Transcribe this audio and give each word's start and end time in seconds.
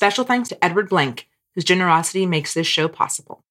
Special 0.00 0.24
thanks 0.24 0.48
to 0.48 0.64
Edward 0.64 0.88
Blank, 0.88 1.28
whose 1.54 1.62
generosity 1.62 2.24
makes 2.24 2.54
this 2.54 2.66
show 2.66 2.88
possible. 2.88 3.44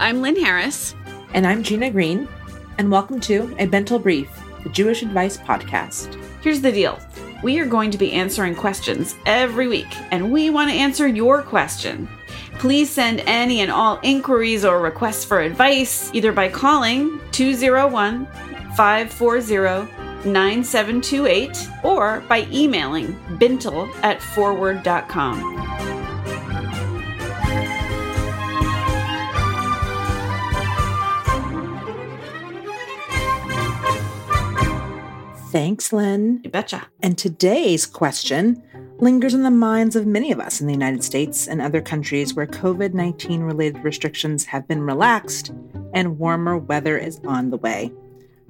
I'm 0.00 0.20
Lynn 0.20 0.34
Harris. 0.34 0.96
And 1.32 1.46
I'm 1.46 1.62
Ginna 1.62 1.92
Green, 1.92 2.26
and 2.78 2.90
welcome 2.90 3.20
to 3.20 3.54
A 3.60 3.68
Bintel 3.68 4.02
Brief, 4.02 4.28
the 4.64 4.70
Jewish 4.70 5.02
Advice 5.02 5.36
Podcast. 5.36 6.20
Here's 6.42 6.60
the 6.60 6.72
deal 6.72 6.98
we 7.44 7.60
are 7.60 7.66
going 7.66 7.92
to 7.92 7.98
be 7.98 8.10
answering 8.10 8.56
questions 8.56 9.14
every 9.26 9.68
week, 9.68 9.96
and 10.10 10.32
we 10.32 10.50
want 10.50 10.70
to 10.70 10.76
answer 10.76 11.06
your 11.06 11.40
question. 11.40 12.08
Please 12.58 12.90
send 12.90 13.20
any 13.20 13.60
and 13.60 13.70
all 13.70 14.00
inquiries 14.02 14.64
or 14.64 14.80
requests 14.80 15.24
for 15.24 15.40
advice 15.40 16.10
either 16.12 16.32
by 16.32 16.48
calling 16.48 17.20
201 17.30 18.26
540 18.74 19.92
9728 20.24 21.68
or 21.84 22.20
by 22.28 22.46
emailing 22.50 23.14
bintel 23.38 23.88
at 24.02 24.20
forward.com. 24.20 26.07
Thanks, 35.50 35.94
Lynn. 35.94 36.42
You 36.44 36.50
betcha. 36.50 36.88
And 37.02 37.16
today's 37.16 37.86
question 37.86 38.62
lingers 38.98 39.32
in 39.32 39.44
the 39.44 39.50
minds 39.50 39.96
of 39.96 40.06
many 40.06 40.30
of 40.30 40.40
us 40.40 40.60
in 40.60 40.66
the 40.66 40.74
United 40.74 41.02
States 41.02 41.46
and 41.48 41.62
other 41.62 41.80
countries 41.80 42.34
where 42.34 42.46
COVID 42.46 42.92
19 42.92 43.40
related 43.40 43.82
restrictions 43.82 44.44
have 44.44 44.68
been 44.68 44.82
relaxed 44.82 45.50
and 45.94 46.18
warmer 46.18 46.58
weather 46.58 46.98
is 46.98 47.18
on 47.26 47.48
the 47.48 47.56
way. 47.56 47.90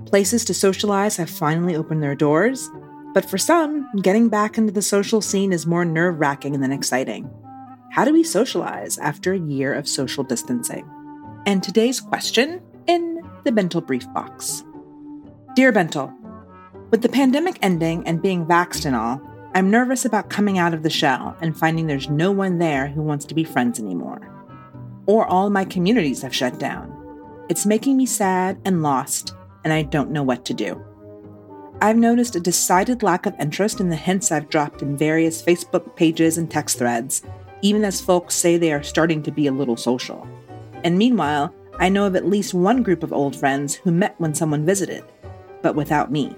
Places 0.06 0.44
to 0.46 0.54
socialize 0.54 1.16
have 1.18 1.30
finally 1.30 1.76
opened 1.76 2.02
their 2.02 2.16
doors, 2.16 2.68
but 3.14 3.30
for 3.30 3.38
some, 3.38 3.88
getting 4.02 4.28
back 4.28 4.58
into 4.58 4.72
the 4.72 4.82
social 4.82 5.20
scene 5.20 5.52
is 5.52 5.66
more 5.66 5.84
nerve 5.84 6.18
wracking 6.18 6.58
than 6.60 6.72
exciting. 6.72 7.30
How 7.92 8.04
do 8.04 8.12
we 8.12 8.24
socialize 8.24 8.98
after 8.98 9.32
a 9.32 9.38
year 9.38 9.72
of 9.72 9.86
social 9.86 10.24
distancing? 10.24 10.88
And 11.46 11.62
today's 11.62 12.00
question 12.00 12.60
in 12.88 13.22
the 13.44 13.52
Bintel 13.52 13.86
Brief 13.86 14.12
Box 14.12 14.64
Dear 15.54 15.72
Bintel, 15.72 16.12
with 16.90 17.02
the 17.02 17.08
pandemic 17.08 17.58
ending 17.62 18.06
and 18.06 18.22
being 18.22 18.46
vaxxed 18.46 18.86
and 18.86 18.96
all, 18.96 19.20
I'm 19.54 19.70
nervous 19.70 20.04
about 20.04 20.30
coming 20.30 20.58
out 20.58 20.72
of 20.72 20.82
the 20.82 20.90
shell 20.90 21.36
and 21.40 21.56
finding 21.56 21.86
there's 21.86 22.08
no 22.08 22.32
one 22.32 22.58
there 22.58 22.88
who 22.88 23.02
wants 23.02 23.24
to 23.26 23.34
be 23.34 23.44
friends 23.44 23.78
anymore. 23.78 24.20
Or 25.06 25.26
all 25.26 25.50
my 25.50 25.64
communities 25.64 26.22
have 26.22 26.34
shut 26.34 26.58
down. 26.58 26.94
It's 27.48 27.66
making 27.66 27.96
me 27.96 28.06
sad 28.06 28.60
and 28.64 28.82
lost, 28.82 29.34
and 29.64 29.72
I 29.72 29.82
don't 29.82 30.10
know 30.10 30.22
what 30.22 30.44
to 30.46 30.54
do. 30.54 30.82
I've 31.80 31.96
noticed 31.96 32.36
a 32.36 32.40
decided 32.40 33.02
lack 33.02 33.26
of 33.26 33.38
interest 33.38 33.80
in 33.80 33.88
the 33.88 33.96
hints 33.96 34.32
I've 34.32 34.50
dropped 34.50 34.82
in 34.82 34.96
various 34.96 35.42
Facebook 35.42 35.94
pages 35.94 36.36
and 36.36 36.50
text 36.50 36.78
threads, 36.78 37.22
even 37.62 37.84
as 37.84 38.00
folks 38.00 38.34
say 38.34 38.56
they 38.56 38.72
are 38.72 38.82
starting 38.82 39.22
to 39.22 39.30
be 39.30 39.46
a 39.46 39.52
little 39.52 39.76
social. 39.76 40.26
And 40.84 40.98
meanwhile, 40.98 41.54
I 41.78 41.88
know 41.88 42.06
of 42.06 42.16
at 42.16 42.26
least 42.26 42.54
one 42.54 42.82
group 42.82 43.02
of 43.02 43.12
old 43.12 43.36
friends 43.36 43.74
who 43.74 43.92
met 43.92 44.14
when 44.18 44.34
someone 44.34 44.66
visited, 44.66 45.04
but 45.62 45.74
without 45.74 46.10
me. 46.10 46.34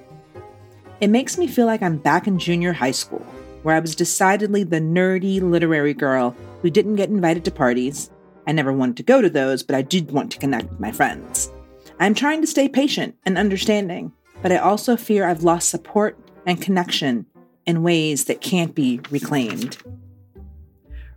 It 1.01 1.09
makes 1.09 1.39
me 1.39 1.47
feel 1.47 1.65
like 1.65 1.83
I'm 1.83 1.97
back 1.97 2.27
in 2.27 2.39
junior 2.39 2.75
high 2.75 2.91
school, 2.91 3.25
where 3.63 3.75
I 3.75 3.81
was 3.81 3.95
decidedly 3.95 4.65
the 4.65 4.81
nerdy 4.81 5.41
literary 5.41 5.95
girl 5.95 6.37
who 6.61 6.69
didn't 6.69 6.97
get 6.97 7.09
invited 7.09 7.43
to 7.47 7.51
parties. 7.51 8.11
I 8.47 8.53
never 8.53 8.71
wanted 8.71 8.99
to 8.99 9.03
go 9.03 9.23
to 9.23 9.31
those, 9.31 9.63
but 9.63 9.75
I 9.75 9.81
did 9.81 10.11
want 10.11 10.31
to 10.33 10.39
connect 10.39 10.69
with 10.69 10.79
my 10.79 10.93
friends. 10.93 11.51
I'm 11.99 12.15
trying 12.15 12.43
to 12.43 12.47
stay 12.47 12.69
patient 12.69 13.17
and 13.25 13.39
understanding, 13.39 14.13
but 14.43 14.53
I 14.53 14.59
also 14.59 14.95
fear 14.95 15.25
I've 15.25 15.43
lost 15.43 15.71
support 15.71 16.19
and 16.45 16.61
connection 16.61 17.25
in 17.65 17.83
ways 17.83 18.25
that 18.27 18.43
can't 18.43 18.75
be 18.75 19.01
reclaimed. 19.11 19.79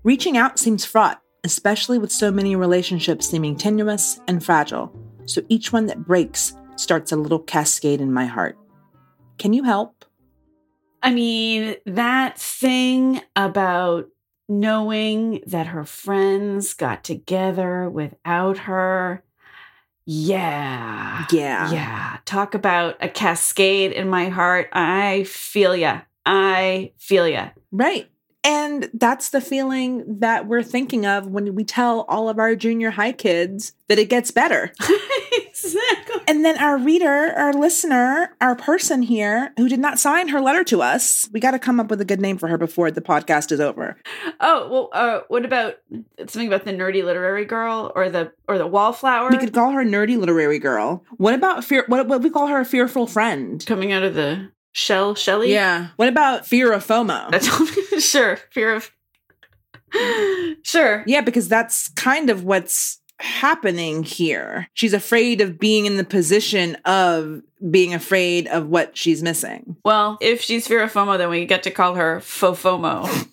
Reaching 0.03 0.37
out 0.37 0.59
seems 0.59 0.85
fraught, 0.85 1.21
especially 1.43 1.97
with 1.97 2.11
so 2.11 2.31
many 2.31 2.55
relationships 2.55 3.29
seeming 3.29 3.57
tenuous 3.57 4.21
and 4.29 4.43
fragile, 4.43 4.93
so 5.25 5.41
each 5.49 5.73
one 5.73 5.87
that 5.87 6.05
breaks 6.05 6.53
starts 6.77 7.11
a 7.11 7.17
little 7.17 7.39
cascade 7.39 7.99
in 7.99 8.13
my 8.13 8.25
heart. 8.25 8.57
Can 9.37 9.53
you 9.53 9.63
help? 9.63 10.05
I 11.01 11.11
mean, 11.11 11.75
that 11.85 12.39
thing 12.39 13.21
about 13.35 14.07
knowing 14.47 15.41
that 15.47 15.67
her 15.67 15.83
friends 15.83 16.73
got 16.73 17.03
together 17.03 17.89
without 17.89 18.59
her. 18.59 19.23
Yeah. 20.05 21.25
Yeah. 21.31 21.71
Yeah. 21.71 22.17
Talk 22.25 22.53
about 22.53 22.97
a 23.01 23.09
cascade 23.09 23.91
in 23.91 24.09
my 24.09 24.29
heart. 24.29 24.69
I 24.73 25.23
feel 25.25 25.75
ya. 25.75 26.01
I 26.25 26.91
feel 26.97 27.27
ya. 27.27 27.49
Right. 27.71 28.09
And 28.45 28.89
that's 28.93 29.29
the 29.29 29.39
feeling 29.39 30.19
that 30.19 30.47
we're 30.47 30.63
thinking 30.63 31.05
of 31.05 31.27
when 31.27 31.55
we 31.55 31.63
tell 31.63 32.01
all 32.09 32.27
of 32.27 32.39
our 32.39 32.55
junior 32.55 32.91
high 32.91 33.13
kids 33.13 33.71
that 33.87 33.97
it 33.97 34.09
gets 34.09 34.31
better. 34.31 34.73
And 36.27 36.43
then 36.45 36.57
our 36.57 36.77
reader, 36.77 37.33
our 37.35 37.53
listener, 37.53 38.35
our 38.41 38.55
person 38.55 39.01
here 39.01 39.53
who 39.57 39.67
did 39.69 39.79
not 39.79 39.99
sign 39.99 40.29
her 40.29 40.41
letter 40.41 40.63
to 40.65 40.81
us, 40.81 41.29
we 41.31 41.39
got 41.39 41.51
to 41.51 41.59
come 41.59 41.79
up 41.79 41.89
with 41.89 42.01
a 42.01 42.05
good 42.05 42.21
name 42.21 42.37
for 42.37 42.47
her 42.47 42.57
before 42.57 42.91
the 42.91 43.01
podcast 43.01 43.51
is 43.51 43.59
over. 43.59 43.97
Oh, 44.39 44.69
well, 44.69 44.89
uh, 44.93 45.21
what 45.27 45.45
about 45.45 45.75
something 46.19 46.47
about 46.47 46.65
the 46.65 46.71
nerdy 46.71 47.03
literary 47.03 47.45
girl 47.45 47.91
or 47.95 48.09
the 48.09 48.31
or 48.47 48.57
the 48.57 48.67
wallflower? 48.67 49.29
We 49.29 49.37
could 49.37 49.53
call 49.53 49.71
her 49.71 49.83
nerdy 49.83 50.17
literary 50.17 50.59
girl. 50.59 51.03
What 51.17 51.33
about 51.33 51.63
fear? 51.63 51.83
What 51.87 52.07
what 52.07 52.21
we 52.21 52.29
call 52.29 52.47
her 52.47 52.59
a 52.59 52.65
fearful 52.65 53.07
friend? 53.07 53.63
coming 53.65 53.91
out 53.91 54.03
of 54.03 54.13
the 54.13 54.51
shell, 54.73 55.15
Shelly. 55.15 55.51
Yeah. 55.51 55.89
What 55.95 56.09
about 56.09 56.45
fear 56.45 56.73
of 56.73 56.85
FOMO? 56.85 57.31
That's 57.31 58.03
sure. 58.03 58.37
Fear 58.51 58.75
of. 58.75 58.91
sure. 60.63 61.03
Yeah, 61.05 61.21
because 61.21 61.47
that's 61.47 61.89
kind 61.89 62.29
of 62.29 62.43
what's 62.43 62.99
happening 63.23 64.03
here. 64.03 64.67
She's 64.73 64.93
afraid 64.93 65.41
of 65.41 65.57
being 65.57 65.85
in 65.85 65.97
the 65.97 66.03
position 66.03 66.75
of 66.85 67.41
being 67.71 67.93
afraid 67.93 68.47
of 68.47 68.67
what 68.67 68.97
she's 68.97 69.23
missing. 69.23 69.77
Well, 69.85 70.17
if 70.21 70.41
she's 70.41 70.67
fear 70.67 70.81
of 70.83 70.91
FOMO, 70.93 71.17
then 71.17 71.29
we 71.29 71.45
get 71.45 71.63
to 71.63 71.71
call 71.71 71.95
her 71.95 72.19
Fofomo. 72.19 73.07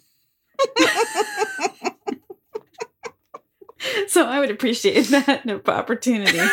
so 4.08 4.24
I 4.26 4.40
would 4.40 4.50
appreciate 4.50 5.06
that 5.08 5.46
opportunity. 5.68 6.38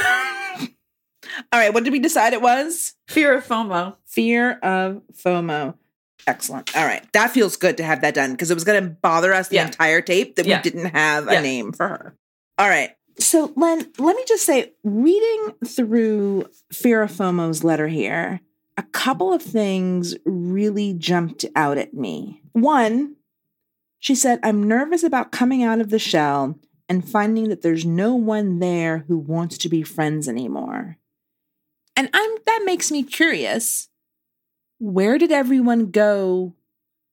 All 1.52 1.60
right, 1.60 1.74
what 1.74 1.84
did 1.84 1.92
we 1.94 2.00
decide 2.00 2.34
it 2.34 2.42
was? 2.42 2.96
Fear 3.08 3.36
of 3.38 3.46
FOMO. 3.46 3.96
Fear 4.06 4.54
of 4.60 5.02
FOMO. 5.14 5.76
Excellent. 6.26 6.76
All 6.76 6.86
right. 6.86 7.06
That 7.14 7.32
feels 7.32 7.56
good 7.58 7.78
to 7.78 7.84
have 7.84 8.02
that 8.02 8.14
done 8.14 8.32
because 8.32 8.50
it 8.52 8.54
was 8.56 8.64
going 8.64 8.84
to 8.84 8.90
bother 8.90 9.34
us 9.34 9.48
the 9.50 9.56
Yeah. 9.58 9.66
entire 9.68 10.02
tape 10.02 10.36
that 10.38 10.46
Yeah. 10.46 10.58
we 10.58 10.64
didn't 10.64 10.86
have 10.96 11.28
a 11.30 11.34
Yeah. 11.34 11.42
name 11.42 11.72
for 11.74 11.88
her. 11.88 12.16
All 12.58 12.68
right. 12.68 12.92
So, 13.20 13.52
Lynn, 13.56 13.92
let 13.98 14.16
me 14.16 14.24
just 14.28 14.46
say, 14.46 14.74
reading 14.84 15.56
through 15.66 16.50
Fear 16.72 17.04
of 17.04 17.12
FOMO's 17.12 17.64
letter 17.64 17.88
here, 17.88 18.42
a 18.78 18.84
couple 18.84 19.34
of 19.34 19.42
things 19.42 20.16
really 20.26 20.94
jumped 20.94 21.46
out 21.56 21.78
at 21.78 21.94
me. 21.96 22.42
One, 22.54 23.16
she 24.00 24.14
said, 24.14 24.40
I'm 24.44 24.68
nervous 24.68 25.04
about 25.04 25.32
coming 25.32 25.64
out 25.64 25.82
of 25.82 25.90
the 25.90 26.00
shell 26.00 26.60
and 26.88 27.08
finding 27.08 27.50
that 27.50 27.64
there's 27.64 27.86
no 27.86 28.14
one 28.16 28.60
there 28.60 29.06
who 29.08 29.18
wants 29.18 29.58
to 29.60 29.70
be 29.70 29.82
friends 29.82 30.30
anymore. 30.30 30.98
And 31.96 32.10
I'm 32.14 32.38
that 32.46 32.62
makes 32.64 32.92
me 32.92 33.02
curious. 33.02 33.90
Where 34.80 35.18
did 35.18 35.32
everyone 35.32 35.90
go 35.90 36.54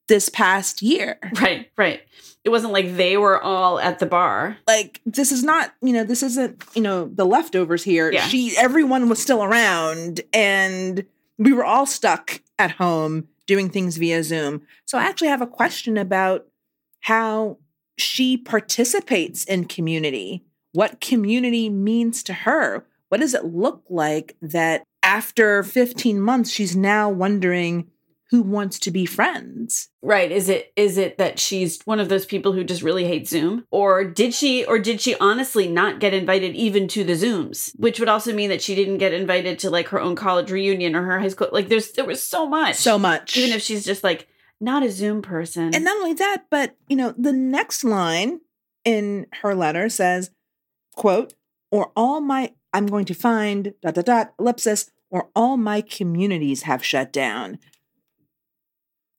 this 0.08 0.28
past 0.28 0.82
year? 0.82 1.18
Right, 1.40 1.70
right. 1.76 2.00
It 2.44 2.50
wasn't 2.50 2.72
like 2.72 2.96
they 2.96 3.16
were 3.16 3.42
all 3.42 3.78
at 3.78 3.98
the 3.98 4.06
bar. 4.06 4.58
Like 4.66 5.00
this 5.04 5.32
is 5.32 5.42
not, 5.42 5.74
you 5.82 5.92
know, 5.92 6.04
this 6.04 6.22
isn't, 6.22 6.62
you 6.74 6.82
know, 6.82 7.06
the 7.06 7.24
leftovers 7.24 7.82
here. 7.82 8.12
Yeah. 8.12 8.26
She 8.26 8.54
everyone 8.56 9.08
was 9.08 9.20
still 9.20 9.42
around 9.42 10.20
and 10.32 11.04
we 11.38 11.52
were 11.52 11.64
all 11.64 11.86
stuck 11.86 12.40
at 12.58 12.72
home 12.72 13.28
doing 13.46 13.68
things 13.68 13.96
via 13.96 14.22
Zoom. 14.22 14.62
So 14.86 14.98
I 14.98 15.04
actually 15.04 15.28
have 15.28 15.42
a 15.42 15.46
question 15.46 15.96
about 15.96 16.46
how 17.00 17.58
she 17.98 18.36
participates 18.36 19.44
in 19.44 19.64
community. 19.66 20.44
What 20.72 21.00
community 21.00 21.68
means 21.70 22.22
to 22.24 22.32
her? 22.32 22.86
What 23.08 23.20
does 23.20 23.34
it 23.34 23.44
look 23.44 23.84
like 23.88 24.36
that 24.42 24.84
after 25.02 25.62
15 25.62 26.20
months 26.20 26.50
she's 26.50 26.74
now 26.74 27.10
wondering 27.10 27.90
who 28.30 28.42
wants 28.42 28.78
to 28.80 28.90
be 28.90 29.06
friends? 29.06 29.88
Right. 30.02 30.30
Is 30.32 30.48
it 30.48 30.72
is 30.76 30.98
it 30.98 31.18
that 31.18 31.38
she's 31.38 31.80
one 31.84 32.00
of 32.00 32.08
those 32.08 32.26
people 32.26 32.52
who 32.52 32.64
just 32.64 32.82
really 32.82 33.04
hate 33.04 33.28
Zoom? 33.28 33.66
Or 33.70 34.04
did 34.04 34.34
she 34.34 34.64
or 34.64 34.78
did 34.78 35.00
she 35.00 35.14
honestly 35.16 35.68
not 35.68 36.00
get 36.00 36.14
invited 36.14 36.54
even 36.54 36.88
to 36.88 37.04
the 37.04 37.12
Zooms? 37.12 37.78
Which 37.78 38.00
would 38.00 38.08
also 38.08 38.32
mean 38.32 38.50
that 38.50 38.62
she 38.62 38.74
didn't 38.74 38.98
get 38.98 39.12
invited 39.12 39.58
to 39.60 39.70
like 39.70 39.88
her 39.88 40.00
own 40.00 40.16
college 40.16 40.50
reunion 40.50 40.96
or 40.96 41.02
her 41.02 41.20
high 41.20 41.28
school. 41.28 41.48
Like 41.52 41.68
there's 41.68 41.92
there 41.92 42.04
was 42.04 42.22
so 42.22 42.46
much. 42.46 42.76
So 42.76 42.98
much. 42.98 43.36
even 43.36 43.54
if 43.54 43.62
she's 43.62 43.84
just 43.84 44.02
like 44.02 44.26
not 44.60 44.82
a 44.82 44.90
Zoom 44.90 45.22
person. 45.22 45.74
And 45.74 45.84
not 45.84 45.96
only 45.96 46.14
that, 46.14 46.44
but 46.50 46.76
you 46.88 46.96
know, 46.96 47.14
the 47.16 47.32
next 47.32 47.84
line 47.84 48.40
in 48.84 49.26
her 49.42 49.54
letter 49.54 49.88
says, 49.88 50.30
quote, 50.96 51.34
or 51.70 51.92
all 51.96 52.20
my 52.20 52.52
I'm 52.72 52.86
going 52.86 53.04
to 53.06 53.14
find 53.14 53.74
dot 53.82 53.94
dot 53.94 54.06
dot 54.06 54.34
ellipsis, 54.40 54.90
or 55.10 55.28
all 55.36 55.56
my 55.56 55.80
communities 55.80 56.62
have 56.62 56.84
shut 56.84 57.12
down. 57.12 57.58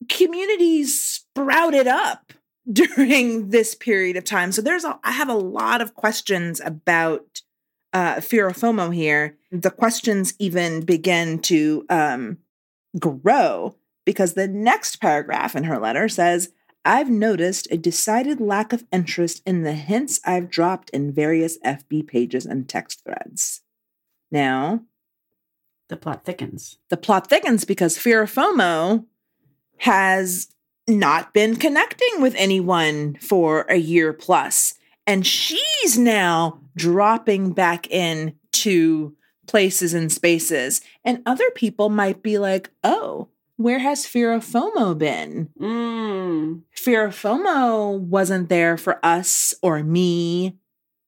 Communities 0.08 1.00
sprouted 1.00 1.86
up 1.86 2.32
during 2.72 3.50
this 3.50 3.74
period 3.74 4.16
of 4.16 4.24
time. 4.24 4.52
So 4.52 4.62
there's 4.62 4.84
a, 4.84 4.98
I 5.04 5.12
have 5.12 5.28
a 5.28 5.34
lot 5.34 5.80
of 5.80 5.94
questions 5.94 6.60
about 6.64 7.42
uh, 7.92 8.20
fear 8.20 8.48
of 8.48 8.56
FOMO 8.56 8.94
here. 8.94 9.36
The 9.50 9.70
questions 9.70 10.34
even 10.38 10.84
begin 10.84 11.38
to 11.42 11.86
um, 11.88 12.38
grow 12.98 13.76
because 14.04 14.34
the 14.34 14.48
next 14.48 14.96
paragraph 14.96 15.56
in 15.56 15.64
her 15.64 15.78
letter 15.78 16.08
says, 16.08 16.52
I've 16.84 17.10
noticed 17.10 17.66
a 17.70 17.76
decided 17.76 18.40
lack 18.40 18.72
of 18.72 18.84
interest 18.92 19.42
in 19.44 19.62
the 19.62 19.72
hints 19.72 20.20
I've 20.24 20.48
dropped 20.48 20.90
in 20.90 21.12
various 21.12 21.58
FB 21.58 22.06
pages 22.06 22.46
and 22.46 22.68
text 22.68 23.02
threads. 23.04 23.62
Now, 24.30 24.82
the 25.88 25.96
plot 25.96 26.24
thickens. 26.24 26.78
The 26.90 26.96
plot 26.96 27.28
thickens 27.28 27.64
because 27.64 27.98
Fear 27.98 28.22
of 28.22 28.32
FOMO 28.32 29.04
has 29.78 30.48
not 30.88 31.34
been 31.34 31.56
connecting 31.56 32.20
with 32.20 32.34
anyone 32.36 33.16
for 33.20 33.62
a 33.68 33.76
year 33.76 34.12
plus, 34.12 34.74
And 35.08 35.24
she's 35.24 35.96
now 35.96 36.60
dropping 36.76 37.52
back 37.52 37.88
in 37.90 38.34
to 38.50 39.14
places 39.46 39.94
and 39.94 40.10
spaces. 40.10 40.80
And 41.04 41.22
other 41.24 41.48
people 41.50 41.88
might 41.88 42.22
be 42.22 42.38
like, 42.38 42.70
oh, 42.82 43.28
where 43.56 43.78
has 43.78 44.04
Fear 44.04 44.32
of 44.32 44.44
FOMO 44.44 44.98
been? 44.98 45.48
Mm. 45.60 46.62
Fear 46.72 47.06
of 47.06 47.14
FOMO 47.14 47.98
wasn't 47.98 48.48
there 48.48 48.76
for 48.76 48.98
us 49.04 49.54
or 49.62 49.82
me 49.82 50.56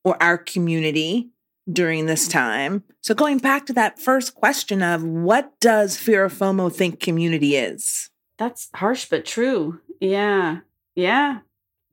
or 0.05 0.21
our 0.23 0.39
community 0.39 1.31
during 1.71 2.07
this 2.07 2.27
time. 2.29 2.85
So, 3.03 3.15
going 3.15 3.39
back 3.39 3.67
to 3.67 3.73
that 3.75 3.99
first 3.99 4.35
question 4.35 4.83
of 4.83 5.03
what 5.03 5.59
does 5.61 5.99
Fear 5.99 6.25
of 6.25 6.33
FOMO 6.33 6.73
think 6.73 7.01
community 7.01 7.57
is? 7.57 8.11
That's 8.39 8.71
harsh 8.75 9.07
but 9.07 9.25
true. 9.25 9.81
Yeah. 10.01 10.59
Yeah. 10.95 11.41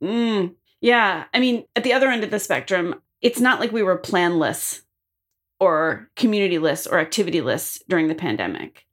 Mm. 0.01 0.55
Yeah. 0.79 1.25
I 1.33 1.39
mean, 1.39 1.65
at 1.75 1.83
the 1.83 1.93
other 1.93 2.09
end 2.09 2.23
of 2.23 2.31
the 2.31 2.39
spectrum, 2.39 3.01
it's 3.21 3.39
not 3.39 3.59
like 3.59 3.71
we 3.71 3.83
were 3.83 3.97
planless 3.97 4.83
or 5.59 6.09
communityless 6.15 6.87
or 6.89 7.03
activityless 7.03 7.81
during 7.87 8.07
the 8.07 8.15
pandemic. 8.15 8.85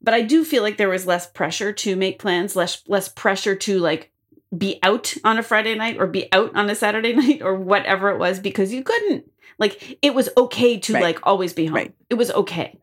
But 0.00 0.14
I 0.14 0.22
do 0.22 0.44
feel 0.44 0.62
like 0.62 0.76
there 0.76 0.88
was 0.88 1.06
less 1.06 1.26
pressure 1.26 1.72
to 1.72 1.96
make 1.96 2.18
plans, 2.18 2.56
less 2.56 2.82
less 2.88 3.08
pressure 3.08 3.54
to 3.54 3.78
like 3.78 4.12
be 4.56 4.78
out 4.82 5.14
on 5.24 5.38
a 5.38 5.42
Friday 5.42 5.74
night 5.74 5.96
or 5.98 6.06
be 6.06 6.30
out 6.32 6.54
on 6.54 6.68
a 6.68 6.74
Saturday 6.74 7.12
night 7.14 7.42
or 7.42 7.54
whatever 7.54 8.10
it 8.10 8.18
was 8.18 8.38
because 8.38 8.72
you 8.72 8.82
couldn't. 8.82 9.24
Like 9.58 9.98
it 10.02 10.14
was 10.14 10.28
okay 10.36 10.78
to 10.80 10.94
right. 10.94 11.02
like 11.02 11.20
always 11.22 11.52
be 11.52 11.66
home. 11.66 11.74
Right. 11.74 11.94
It 12.10 12.14
was 12.14 12.30
okay. 12.30 12.78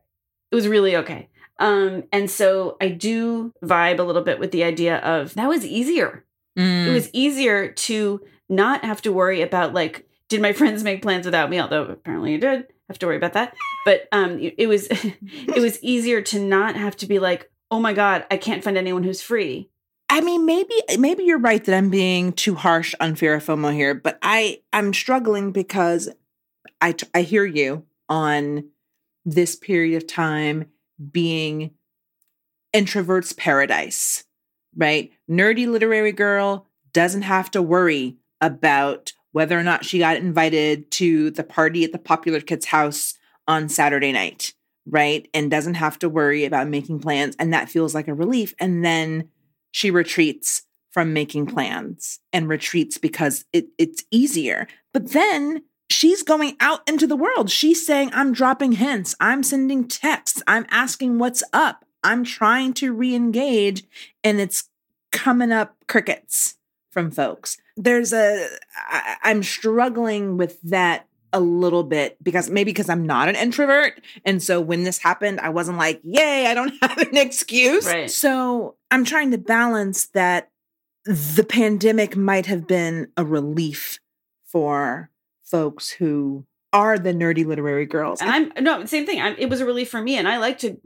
It 0.52 0.56
was 0.56 0.68
really 0.68 0.96
okay. 0.98 1.30
Um, 1.60 2.06
and 2.12 2.32
so 2.32 2.78
I 2.82 2.90
do 2.90 3.54
vibe 3.64 4.00
a 4.00 4.04
little 4.04 4.24
bit 4.24 4.40
with 4.40 4.52
the 4.52 4.64
idea 4.64 4.98
of 4.98 5.34
that 5.36 5.50
was 5.50 5.66
easier. 5.66 6.26
Mm. 6.58 6.88
It 6.88 6.92
was 6.92 7.10
easier 7.14 7.70
to 7.70 8.22
not 8.48 8.84
have 8.84 9.02
to 9.04 9.12
worry 9.12 9.42
about 9.42 9.74
like, 9.74 10.08
did 10.30 10.42
my 10.42 10.54
friends 10.60 10.84
make 10.84 11.02
plans 11.02 11.26
without 11.26 11.50
me? 11.50 11.60
Although 11.60 11.84
apparently 11.84 12.32
you 12.32 12.40
did 12.40 12.68
have 12.88 12.98
to 13.00 13.06
worry 13.06 13.18
about 13.18 13.34
that. 13.34 13.56
But 13.86 14.08
um, 14.12 14.40
it 14.40 14.68
was 14.68 14.88
it 14.92 15.62
was 15.62 15.82
easier 15.84 16.22
to 16.24 16.40
not 16.40 16.76
have 16.76 16.96
to 16.98 17.06
be 17.06 17.20
like, 17.20 17.52
oh 17.70 17.80
my 17.80 17.94
god, 17.94 18.26
I 18.32 18.38
can't 18.38 18.64
find 18.64 18.78
anyone 18.78 19.04
who's 19.04 19.22
free. 19.22 19.70
I 20.12 20.22
mean, 20.22 20.46
maybe 20.46 20.74
maybe 20.98 21.24
you're 21.24 21.38
right 21.38 21.64
that 21.64 21.76
I'm 21.76 21.90
being 21.90 22.34
too 22.34 22.56
harsh 22.56 22.96
on 23.00 23.16
fear 23.16 23.36
of 23.36 23.46
FOMO 23.46 23.74
here, 23.74 23.94
but 23.94 24.18
I 24.22 24.62
I'm 24.74 24.94
struggling 24.94 25.52
because 25.52 26.10
I 26.82 26.96
I 27.14 27.22
hear 27.22 27.46
you 27.46 27.86
on 28.08 28.70
this 29.26 29.56
period 29.56 30.02
of 30.02 30.08
time 30.08 30.66
being 31.12 31.72
introvert's 32.74 33.34
paradise, 33.34 34.24
right? 34.76 35.12
Nerdy 35.30 35.68
literary 35.68 36.12
girl 36.12 36.68
doesn't 36.94 37.24
have 37.24 37.52
to 37.52 37.62
worry 37.62 38.18
about 38.42 39.14
whether 39.32 39.58
or 39.58 39.64
not 39.64 39.86
she 39.86 40.00
got 40.00 40.18
invited 40.18 40.90
to 40.92 41.32
the 41.32 41.44
party 41.44 41.84
at 41.84 41.92
the 41.92 42.00
popular 42.00 42.42
kid's 42.42 42.66
house 42.66 43.16
on 43.48 43.70
Saturday 43.70 44.12
night, 44.12 44.54
right? 44.88 45.28
And 45.34 45.52
doesn't 45.52 45.76
have 45.76 46.00
to 46.00 46.10
worry 46.10 46.46
about 46.46 46.68
making 46.68 47.00
plans. 47.00 47.36
And 47.38 47.54
that 47.54 47.70
feels 47.70 47.94
like 47.94 48.08
a 48.08 48.14
relief. 48.14 48.54
And 48.60 48.84
then 48.84 49.30
she 49.72 49.92
retreats 49.92 50.64
from 50.92 51.14
making 51.14 51.46
plans 51.46 52.20
and 52.34 52.50
retreats 52.50 52.98
because 52.98 53.46
it, 53.54 53.68
it's 53.78 54.04
easier. 54.12 54.68
But 54.94 55.12
then 55.12 55.64
she's 55.90 56.24
going 56.24 56.56
out 56.60 56.88
into 56.88 57.08
the 57.08 57.16
world. 57.16 57.50
She's 57.50 57.86
saying, 57.86 58.12
I'm 58.14 58.34
dropping 58.34 58.74
hints, 58.74 59.16
I'm 59.20 59.44
sending 59.44 59.88
texts, 59.88 60.42
I'm 60.48 60.66
asking 60.70 61.20
what's 61.20 61.44
up, 61.52 61.86
I'm 62.04 62.24
trying 62.24 62.74
to 62.76 62.94
re 62.94 63.16
engage, 63.16 63.84
and 64.24 64.40
it's 64.40 64.70
coming 65.12 65.52
up 65.52 65.76
crickets 65.88 66.56
from 66.92 67.12
folks. 67.12 67.58
There's 67.76 68.14
a, 68.14 68.48
I, 68.76 69.18
I'm 69.24 69.44
struggling 69.44 70.38
with 70.38 70.62
that 70.64 71.08
a 71.32 71.40
little 71.40 71.84
bit 71.84 72.18
because 72.24 72.50
maybe 72.50 72.72
because 72.72 72.90
I'm 72.90 73.06
not 73.06 73.30
an 73.30 73.36
introvert. 73.36 74.02
And 74.26 74.42
so 74.42 74.60
when 74.60 74.84
this 74.84 74.98
happened, 74.98 75.40
I 75.40 75.50
wasn't 75.50 75.78
like, 75.78 76.02
yay, 76.04 76.48
I 76.48 76.54
don't 76.54 76.74
have 76.82 76.98
an 76.98 77.18
excuse. 77.18 77.86
Right. 77.86 78.10
So 78.10 78.76
I'm 78.92 79.06
trying 79.06 79.32
to 79.32 79.38
balance 79.38 80.08
that 80.08 80.50
the 81.06 81.46
pandemic 81.48 82.18
might 82.18 82.48
have 82.48 82.68
been 82.68 83.12
a 83.16 83.24
relief 83.24 84.00
for 84.46 85.10
folks 85.50 85.90
who 85.90 86.46
are 86.72 86.98
the 86.98 87.14
nerdy 87.14 87.46
literary 87.46 87.86
girls. 87.86 88.22
And 88.22 88.30
I'm 88.30 88.64
no 88.64 88.86
same 88.86 89.06
thing. 89.06 89.22
I'm, 89.22 89.36
it 89.38 89.50
was 89.50 89.62
a 89.62 89.66
relief 89.66 89.90
for 89.90 90.02
me, 90.02 90.18
and 90.18 90.28
I 90.28 90.38
like 90.38 90.60
to 90.60 90.80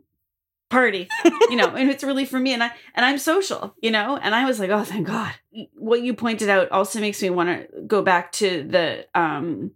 party, 0.69 1.07
you 1.50 1.56
know, 1.56 1.75
and 1.75 1.89
it's 1.92 2.04
a 2.04 2.07
relief 2.07 2.30
for 2.30 2.39
me. 2.39 2.54
And 2.54 2.63
I 2.63 2.71
and 2.95 3.06
I'm 3.06 3.18
social, 3.18 3.75
you 3.81 3.92
know, 3.92 4.18
and 4.18 4.33
I 4.33 4.45
was 4.45 4.60
like, 4.60 4.71
oh, 4.71 4.83
thank 4.83 5.07
God. 5.07 5.33
What 5.75 6.01
you 6.01 6.13
pointed 6.13 6.50
out 6.50 6.71
also 6.71 7.00
makes 7.00 7.21
me 7.21 7.30
want 7.30 7.50
to 7.50 7.81
go 7.81 8.01
back 8.01 8.31
to 8.33 8.63
the 8.63 9.07
um 9.15 9.71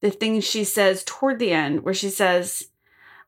the 0.00 0.10
thing 0.10 0.40
she 0.40 0.64
says 0.64 1.04
toward 1.04 1.38
the 1.38 1.52
end, 1.52 1.82
where 1.82 1.94
she 1.94 2.10
says. 2.10 2.68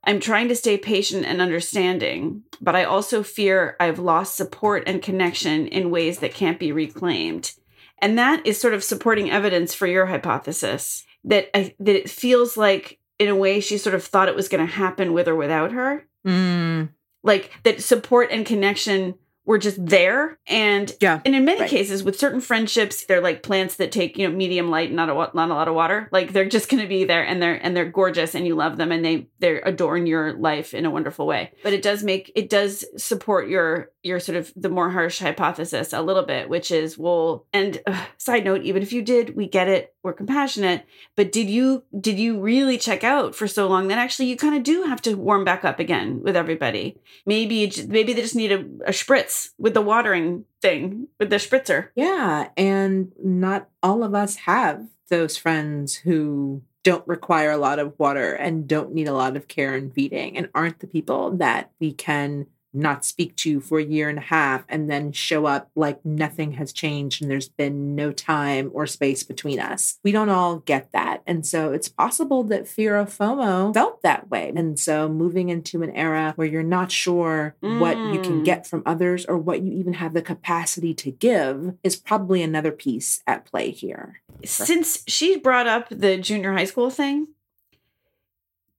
I'm 0.07 0.21
trying 0.21 0.49
to 0.49 0.55
stay 0.55 0.77
patient 0.77 1.25
and 1.25 1.41
understanding, 1.41 2.43
but 2.61 2.77
I 2.77 2.85
also 2.85 3.23
fear 3.23 3.75
I've 3.81 3.99
lost 3.99 4.37
support 4.37 4.83
and 4.87 5.01
connection 5.01 5.67
in 5.67 5.91
ways 5.91 6.19
that 6.19 6.35
can't 6.35 6.59
be 6.59 6.73
reclaimed. 6.73 7.55
And 8.05 8.19
that 8.19 8.47
is 8.47 8.61
sort 8.61 8.75
of 8.75 8.85
supporting 8.85 9.31
evidence 9.31 9.73
for 9.73 9.87
your 9.87 10.05
hypothesis 10.05 11.07
that 11.25 11.49
I, 11.57 11.75
that 11.79 11.97
it 11.97 12.11
feels 12.11 12.55
like 12.55 12.99
in 13.19 13.29
a 13.29 13.35
way 13.35 13.61
she 13.61 13.79
sort 13.79 13.95
of 13.95 14.05
thought 14.05 14.29
it 14.29 14.37
was 14.37 14.47
going 14.47 14.65
to 14.65 14.71
happen 14.71 15.15
with 15.15 15.27
or 15.27 15.35
without 15.35 15.73
her. 15.73 16.07
Mm. 16.27 16.91
Like 17.23 17.51
that 17.63 17.83
support 17.83 18.29
and 18.31 18.45
connection 18.45 19.15
were 19.45 19.59
just 19.59 19.85
there. 19.85 20.39
And 20.47 20.93
yeah 21.01 21.21
and 21.25 21.35
in 21.35 21.45
many 21.45 21.61
right. 21.61 21.71
cases 21.71 22.03
with 22.03 22.19
certain 22.19 22.41
friendships 22.41 23.05
they're 23.05 23.21
like 23.21 23.43
plants 23.43 23.77
that 23.77 23.93
take 23.93 24.17
you 24.19 24.29
know 24.29 24.35
medium 24.35 24.71
light 24.71 24.93
not 24.93 25.09
a 25.09 25.15
not 25.35 25.51
a 25.51 25.55
lot 25.55 25.69
of 25.69 25.75
water. 25.75 26.09
Like 26.13 26.33
they're 26.33 26.49
just 26.49 26.69
going 26.69 26.83
to 26.83 26.89
be 26.89 27.05
there 27.05 27.25
and 27.25 27.43
they're 27.43 27.55
and 27.55 27.77
they're 27.77 27.91
gorgeous 27.91 28.35
and 28.35 28.47
you 28.47 28.55
love 28.55 28.77
them 28.77 28.93
and 28.93 29.05
they 29.05 29.29
they 29.39 29.61
adorn 29.63 30.07
your 30.07 30.33
life 30.35 30.75
in 30.75 30.87
a 30.87 30.91
wonderful 30.91 31.27
way. 31.27 31.53
But 31.63 31.73
it 31.73 31.83
does 31.83 32.03
make 32.03 32.33
it 32.35 32.49
does 32.49 32.85
support 32.97 33.49
your 33.49 33.91
your 34.03 34.21
sort 34.21 34.37
of 34.37 34.53
the 34.57 34.69
more 34.69 34.91
harsh 34.91 35.19
hypothesis 35.21 35.93
a 35.93 36.03
little 36.03 36.25
bit 36.25 36.49
which 36.49 36.71
is 36.71 36.99
well 36.99 37.47
and 37.53 37.81
uh, 37.87 38.05
side 38.19 38.45
note 38.45 38.63
even 38.63 38.83
if 38.83 38.93
you 38.93 39.03
did 39.03 39.35
we 39.37 39.47
get 39.47 39.69
it 39.69 39.95
we're 40.05 40.13
compassionate. 40.13 40.85
But 41.17 41.33
did 41.33 41.49
you 41.49 41.83
did 41.99 42.19
you 42.19 42.39
really 42.39 42.77
check 42.77 43.03
out 43.03 43.35
for 43.35 43.49
so 43.49 43.67
long 43.67 43.89
that 43.89 43.99
actually 43.99 44.27
you 44.27 44.37
kind 44.37 44.55
of 44.55 44.63
do 44.63 44.83
have 44.83 45.01
to 45.03 45.15
warm 45.15 45.45
back 45.45 45.65
up 45.65 45.81
again 45.81 46.23
with 46.23 46.37
everybody? 46.37 46.99
Maybe 47.27 47.73
maybe 47.89 48.13
they 48.13 48.21
just 48.21 48.37
need 48.37 48.53
a, 48.53 48.61
a 48.87 48.93
spritz 48.93 49.34
with 49.59 49.75
the 49.75 49.81
watering 49.83 50.45
thing 50.63 51.09
with 51.19 51.31
the 51.31 51.37
spritzer. 51.37 51.89
Yeah 51.95 52.49
and 52.57 53.13
not 53.23 53.69
all 53.83 54.03
of 54.03 54.15
us 54.15 54.37
have 54.37 54.87
those 55.09 55.37
friends 55.37 55.95
who 55.95 56.63
don't 56.83 57.07
require 57.09 57.51
a 57.51 57.57
lot 57.57 57.79
of 57.79 57.99
water 57.99 58.35
and 58.35 58.69
don't 58.69 58.93
need 58.93 59.09
a 59.09 59.15
lot 59.15 59.37
of 59.37 59.49
care 59.49 59.75
and 59.75 59.93
feeding 59.93 60.37
and 60.37 60.51
aren't 60.55 60.81
the 60.81 60.87
people 60.87 61.37
that 61.39 61.71
we 61.81 61.93
can 61.93 62.47
not 62.75 63.05
speak 63.05 63.37
to 63.37 63.51
you 63.51 63.61
for 63.61 63.79
a 63.79 63.85
year 63.85 64.09
and 64.09 64.19
a 64.19 64.23
half 64.23 64.65
and 64.69 64.91
then 64.91 65.13
show 65.13 65.47
up 65.47 65.71
like 65.75 66.05
nothing 66.05 66.53
has 66.53 66.73
changed 66.73 67.23
and 67.23 67.31
there's 67.31 67.49
been 67.49 67.95
no 67.95 68.13
time 68.13 68.71
or 68.75 68.87
space 68.87 69.23
between 69.23 69.61
us. 69.61 69.99
We 70.03 70.13
don't 70.13 70.29
all 70.29 70.59
get 70.59 70.93
that. 70.93 71.23
And 71.27 71.47
so 71.47 71.73
it's 71.73 71.89
possible 71.89 72.43
that 72.45 72.69
fear 72.69 72.97
of 72.97 73.17
FOMO 73.17 73.73
felt 73.73 74.03
that 74.03 74.31
way. 74.31 74.53
And 74.55 74.79
so 74.79 75.09
moving 75.09 75.49
into 75.49 75.83
an 75.83 75.91
era 75.93 76.33
where 76.37 76.49
you're 76.49 76.63
not 76.63 76.91
sure 76.91 77.57
mm. 77.63 77.79
what 77.79 77.97
you 77.97 78.21
can 78.21 78.41
mm. 78.41 78.45
get 78.45 78.67
from 78.67 78.83
others 78.85 79.25
or 79.27 79.39
what 79.39 79.63
you 79.63 79.73
even 79.73 79.95
have 79.95 80.15
the 80.15 80.23
capacity 80.23 80.95
to 80.95 81.11
give 81.11 81.75
is 81.83 81.97
probably 81.97 82.43
another 82.43 82.73
piece 82.73 83.23
at 83.27 83.45
play 83.45 83.71
here. 83.71 84.21
Since 84.45 85.05
she 85.07 85.39
brought 85.39 85.67
up 85.67 85.89
the 85.91 86.19
junior 86.19 86.53
high 86.53 86.65
school 86.65 86.91
thing, 86.91 87.29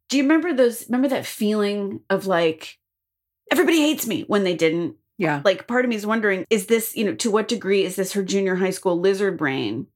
do 0.10 0.18
you 0.18 0.24
remember 0.24 0.54
those 0.54 0.86
remember 0.88 1.08
that 1.08 1.26
feeling 1.26 2.02
of 2.10 2.28
like 2.28 2.78
everybody 3.52 3.80
hates 3.82 4.08
me 4.08 4.24
when 4.28 4.44
they 4.44 4.56
didn't. 4.56 4.96
Yeah. 5.18 5.42
Like 5.46 5.68
part 5.68 5.86
of 5.86 5.90
me 5.90 5.96
is 5.96 6.06
wondering, 6.06 6.46
is 6.50 6.68
this, 6.68 6.96
you 6.96 7.06
know, 7.06 7.16
to 7.16 7.32
what 7.32 7.48
degree 7.48 7.84
is 7.84 7.96
this 7.96 8.14
her 8.14 8.24
junior 8.24 8.56
high 8.56 8.72
school 8.72 9.00
lizard 9.00 9.38
brain 9.38 9.88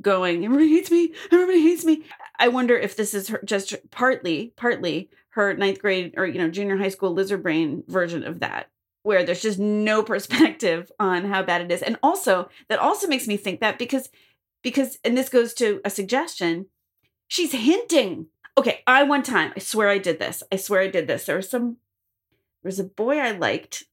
going, 0.00 0.44
everybody 0.44 0.70
hates 0.70 0.90
me, 0.90 1.12
everybody 1.32 1.60
hates 1.60 1.84
me. 1.84 2.04
I 2.38 2.48
wonder 2.48 2.76
if 2.76 2.96
this 2.96 3.14
is 3.14 3.28
her 3.28 3.40
just 3.44 3.74
partly, 3.90 4.52
partly 4.56 5.10
her 5.34 5.52
ninth 5.54 5.80
grade 5.80 6.14
or 6.16 6.26
you 6.26 6.38
know 6.38 6.48
junior 6.48 6.76
high 6.76 6.88
school 6.88 7.12
lizard 7.12 7.42
brain 7.42 7.82
version 7.88 8.24
of 8.24 8.40
that 8.40 8.70
where 9.02 9.24
there's 9.24 9.42
just 9.42 9.58
no 9.58 10.02
perspective 10.12 10.90
on 10.98 11.24
how 11.24 11.42
bad 11.42 11.60
it 11.60 11.72
is 11.72 11.82
and 11.82 11.98
also 12.02 12.48
that 12.68 12.78
also 12.78 13.06
makes 13.06 13.26
me 13.26 13.36
think 13.36 13.60
that 13.60 13.78
because 13.78 14.08
because 14.62 14.98
and 15.04 15.16
this 15.16 15.28
goes 15.28 15.52
to 15.54 15.80
a 15.84 15.90
suggestion 15.90 16.66
she's 17.26 17.52
hinting 17.52 18.26
okay 18.56 18.82
i 18.86 19.02
one 19.02 19.22
time 19.22 19.52
i 19.56 19.58
swear 19.58 19.88
i 19.88 19.98
did 19.98 20.18
this 20.18 20.42
i 20.52 20.56
swear 20.56 20.80
i 20.80 20.88
did 20.88 21.06
this 21.06 21.26
there 21.26 21.36
was 21.36 21.50
some 21.50 21.76
was 22.64 22.78
a 22.78 22.84
boy 22.84 23.18
i 23.18 23.30
liked 23.32 23.84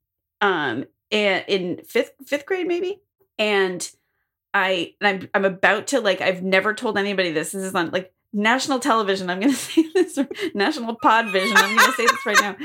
um 0.42 0.86
and 1.12 1.44
in 1.48 1.82
fifth 1.86 2.14
fifth 2.26 2.46
grade 2.46 2.68
maybe 2.68 3.02
and 3.38 3.92
i 4.54 4.94
and 5.02 5.08
i'm 5.22 5.30
i'm 5.34 5.46
about 5.46 5.88
to 5.88 6.00
like 6.02 6.22
i've 6.22 6.42
never 6.44 6.74
told 6.74 6.98
anybody 6.98 7.32
this 7.32 7.52
this 7.52 7.64
is 7.64 7.76
on 7.76 7.92
like 7.92 8.14
national 8.34 8.80
television 8.80 9.30
i'm 9.30 9.40
gonna 9.40 9.54
say 9.70 9.84
this 9.94 10.18
national 10.54 10.96
pod 11.02 11.28
vision 11.30 11.56
i'm 11.58 11.76
gonna 11.76 11.92
say 11.94 12.06
this 12.06 12.26
right 12.26 12.40
now 12.42 12.56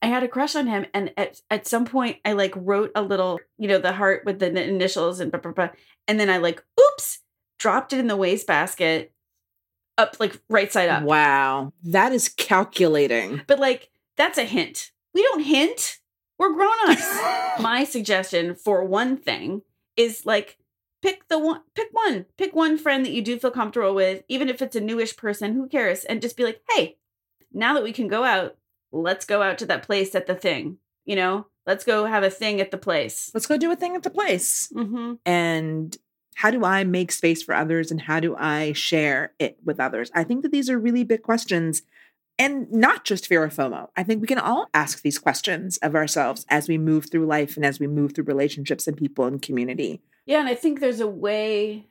i 0.00 0.06
had 0.06 0.22
a 0.22 0.28
crush 0.28 0.54
on 0.54 0.66
him 0.66 0.86
and 0.94 1.12
at, 1.16 1.40
at 1.50 1.66
some 1.66 1.84
point 1.84 2.16
i 2.24 2.32
like 2.32 2.52
wrote 2.56 2.92
a 2.94 3.02
little 3.02 3.40
you 3.58 3.66
know 3.66 3.78
the 3.78 3.92
heart 3.92 4.22
with 4.24 4.38
the 4.38 4.46
initials 4.68 5.18
and 5.20 5.32
blah, 5.32 5.40
blah, 5.40 5.52
blah, 5.52 5.68
and 6.06 6.20
then 6.20 6.30
i 6.30 6.36
like 6.36 6.62
oops 6.80 7.18
dropped 7.58 7.92
it 7.92 7.98
in 7.98 8.06
the 8.06 8.16
wastebasket 8.16 9.12
up 9.96 10.14
like 10.20 10.40
right 10.48 10.72
side 10.72 10.88
up 10.88 11.02
Wow. 11.02 11.72
That 11.82 12.12
is 12.12 12.28
calculating. 12.28 13.42
but 13.48 13.58
like 13.58 13.90
that's 14.16 14.38
a 14.38 14.44
hint 14.44 14.92
we 15.14 15.22
don't 15.22 15.42
hint 15.42 15.98
we're 16.38 16.52
grown-ups 16.54 17.18
my 17.60 17.84
suggestion 17.84 18.54
for 18.54 18.84
one 18.84 19.16
thing 19.16 19.62
is 19.96 20.24
like 20.24 20.58
pick 21.02 21.26
the 21.28 21.38
one 21.38 21.60
pick 21.74 21.88
one 21.92 22.26
pick 22.36 22.54
one 22.54 22.78
friend 22.78 23.04
that 23.04 23.12
you 23.12 23.22
do 23.22 23.38
feel 23.38 23.50
comfortable 23.50 23.94
with 23.94 24.22
even 24.28 24.48
if 24.48 24.62
it's 24.62 24.76
a 24.76 24.80
newish 24.80 25.16
person 25.16 25.54
who 25.54 25.68
cares 25.68 26.04
and 26.04 26.22
just 26.22 26.36
be 26.36 26.44
like 26.44 26.60
hey 26.70 26.96
now 27.52 27.74
that 27.74 27.84
we 27.84 27.92
can 27.92 28.08
go 28.08 28.24
out 28.24 28.56
let's 28.92 29.24
go 29.24 29.42
out 29.42 29.58
to 29.58 29.66
that 29.66 29.82
place 29.82 30.14
at 30.14 30.26
the 30.26 30.34
thing 30.34 30.78
you 31.04 31.16
know 31.16 31.46
let's 31.68 31.84
go 31.84 32.06
have 32.06 32.24
a 32.24 32.30
thing 32.30 32.60
at 32.60 32.72
the 32.72 32.78
place 32.78 33.30
Let's 33.34 33.46
go 33.46 33.58
do 33.58 33.70
a 33.70 33.76
thing 33.76 33.94
at 33.94 34.02
the 34.02 34.10
place. 34.10 34.68
mm-hmm. 34.74 35.14
And 35.24 35.96
how 36.34 36.50
do 36.50 36.64
I 36.64 36.82
make 36.84 37.12
space 37.12 37.42
for 37.42 37.54
others 37.54 37.90
and 37.90 38.00
how 38.00 38.20
do 38.20 38.34
I 38.36 38.72
share 38.72 39.32
it 39.38 39.58
with 39.64 39.78
others? 39.78 40.10
I 40.14 40.24
think 40.24 40.42
that 40.42 40.50
these 40.50 40.70
are 40.70 40.78
really 40.78 41.04
big 41.04 41.22
questions 41.22 41.82
and 42.38 42.70
not 42.70 43.04
just 43.04 43.26
fear 43.26 43.44
of 43.44 43.54
FOMO. 43.54 43.88
I 43.96 44.02
think 44.02 44.20
we 44.20 44.26
can 44.26 44.38
all 44.38 44.68
ask 44.72 45.02
these 45.02 45.18
questions 45.18 45.76
of 45.78 45.94
ourselves 45.94 46.46
as 46.48 46.68
we 46.68 46.78
move 46.78 47.10
through 47.10 47.26
life 47.26 47.56
and 47.56 47.64
as 47.64 47.80
we 47.80 47.86
move 47.86 48.14
through 48.14 48.24
relationships 48.24 48.86
and 48.86 48.96
people 48.96 49.24
and 49.24 49.42
community. 49.42 50.00
Yeah, 50.26 50.40
and 50.40 50.48
I 50.48 50.54
think 50.54 50.80
there's 50.80 51.00
a 51.00 51.08
way 51.08 51.86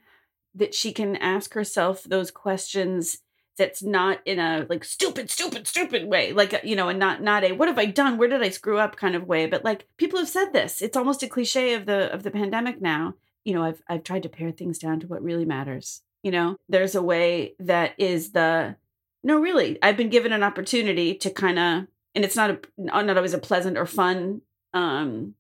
that 0.56 0.74
she 0.74 0.92
can 0.92 1.16
ask 1.18 1.54
herself 1.54 2.04
those 2.04 2.32
questions 2.32 3.20
that's 3.58 3.82
not 3.82 4.20
in 4.26 4.38
a 4.38 4.68
like 4.70 4.84
stupid 4.84 5.32
stupid 5.32 5.66
stupid 5.66 6.08
way 6.08 6.32
like 6.32 6.62
you 6.64 6.76
know 6.76 6.90
and 6.90 7.00
not 7.00 7.24
not 7.24 7.44
a 7.44 7.54
what 7.54 7.68
have 7.68 7.80
i 7.80 7.86
done? 7.86 8.18
Where 8.18 8.28
did 8.28 8.44
i 8.44 8.50
screw 8.50 8.78
up? 8.78 8.96
kind 8.96 9.16
of 9.16 9.28
way. 9.28 9.48
But 9.48 9.66
like 9.66 9.88
people 9.98 10.20
have 10.20 10.30
said 10.30 10.52
this. 10.54 10.82
It's 10.82 10.96
almost 10.96 11.24
a 11.24 11.28
cliche 11.28 11.74
of 11.74 11.86
the 11.86 12.14
of 12.14 12.24
the 12.24 12.32
pandemic 12.32 12.82
now. 12.82 13.16
You 13.44 13.56
know 13.56 13.64
i've 13.64 13.82
i've 13.88 14.04
tried 14.04 14.24
to 14.24 14.30
pare 14.30 14.52
things 14.52 14.78
down 14.78 15.00
to 15.00 15.08
what 15.08 15.24
really 15.24 15.46
matters 15.46 16.04
you 16.28 16.32
know? 16.32 16.58
There's 16.68 16.96
a 16.96 17.02
way 17.02 17.54
that 17.60 17.94
is 17.98 18.32
the 18.32 18.76
no 19.24 19.40
really 19.40 19.78
i've 19.84 19.98
been 19.98 20.10
given 20.10 20.32
an 20.32 20.44
opportunity 20.44 21.14
to 21.16 21.30
kind 21.30 21.60
of 21.60 21.88
and 22.16 22.26
it's 22.26 22.36
not 22.36 22.50
a 22.50 22.60
not 22.78 23.18
always 23.18 23.34
a 23.34 23.40
pleasant 23.40 23.78
or 23.78 23.86
fun 23.86 24.42
um 24.74 25.34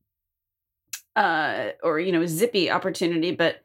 uh 1.16 1.70
or 1.84 2.00
you 2.00 2.12
know 2.12 2.26
zippy 2.26 2.70
opportunity 2.70 3.32
but 3.32 3.64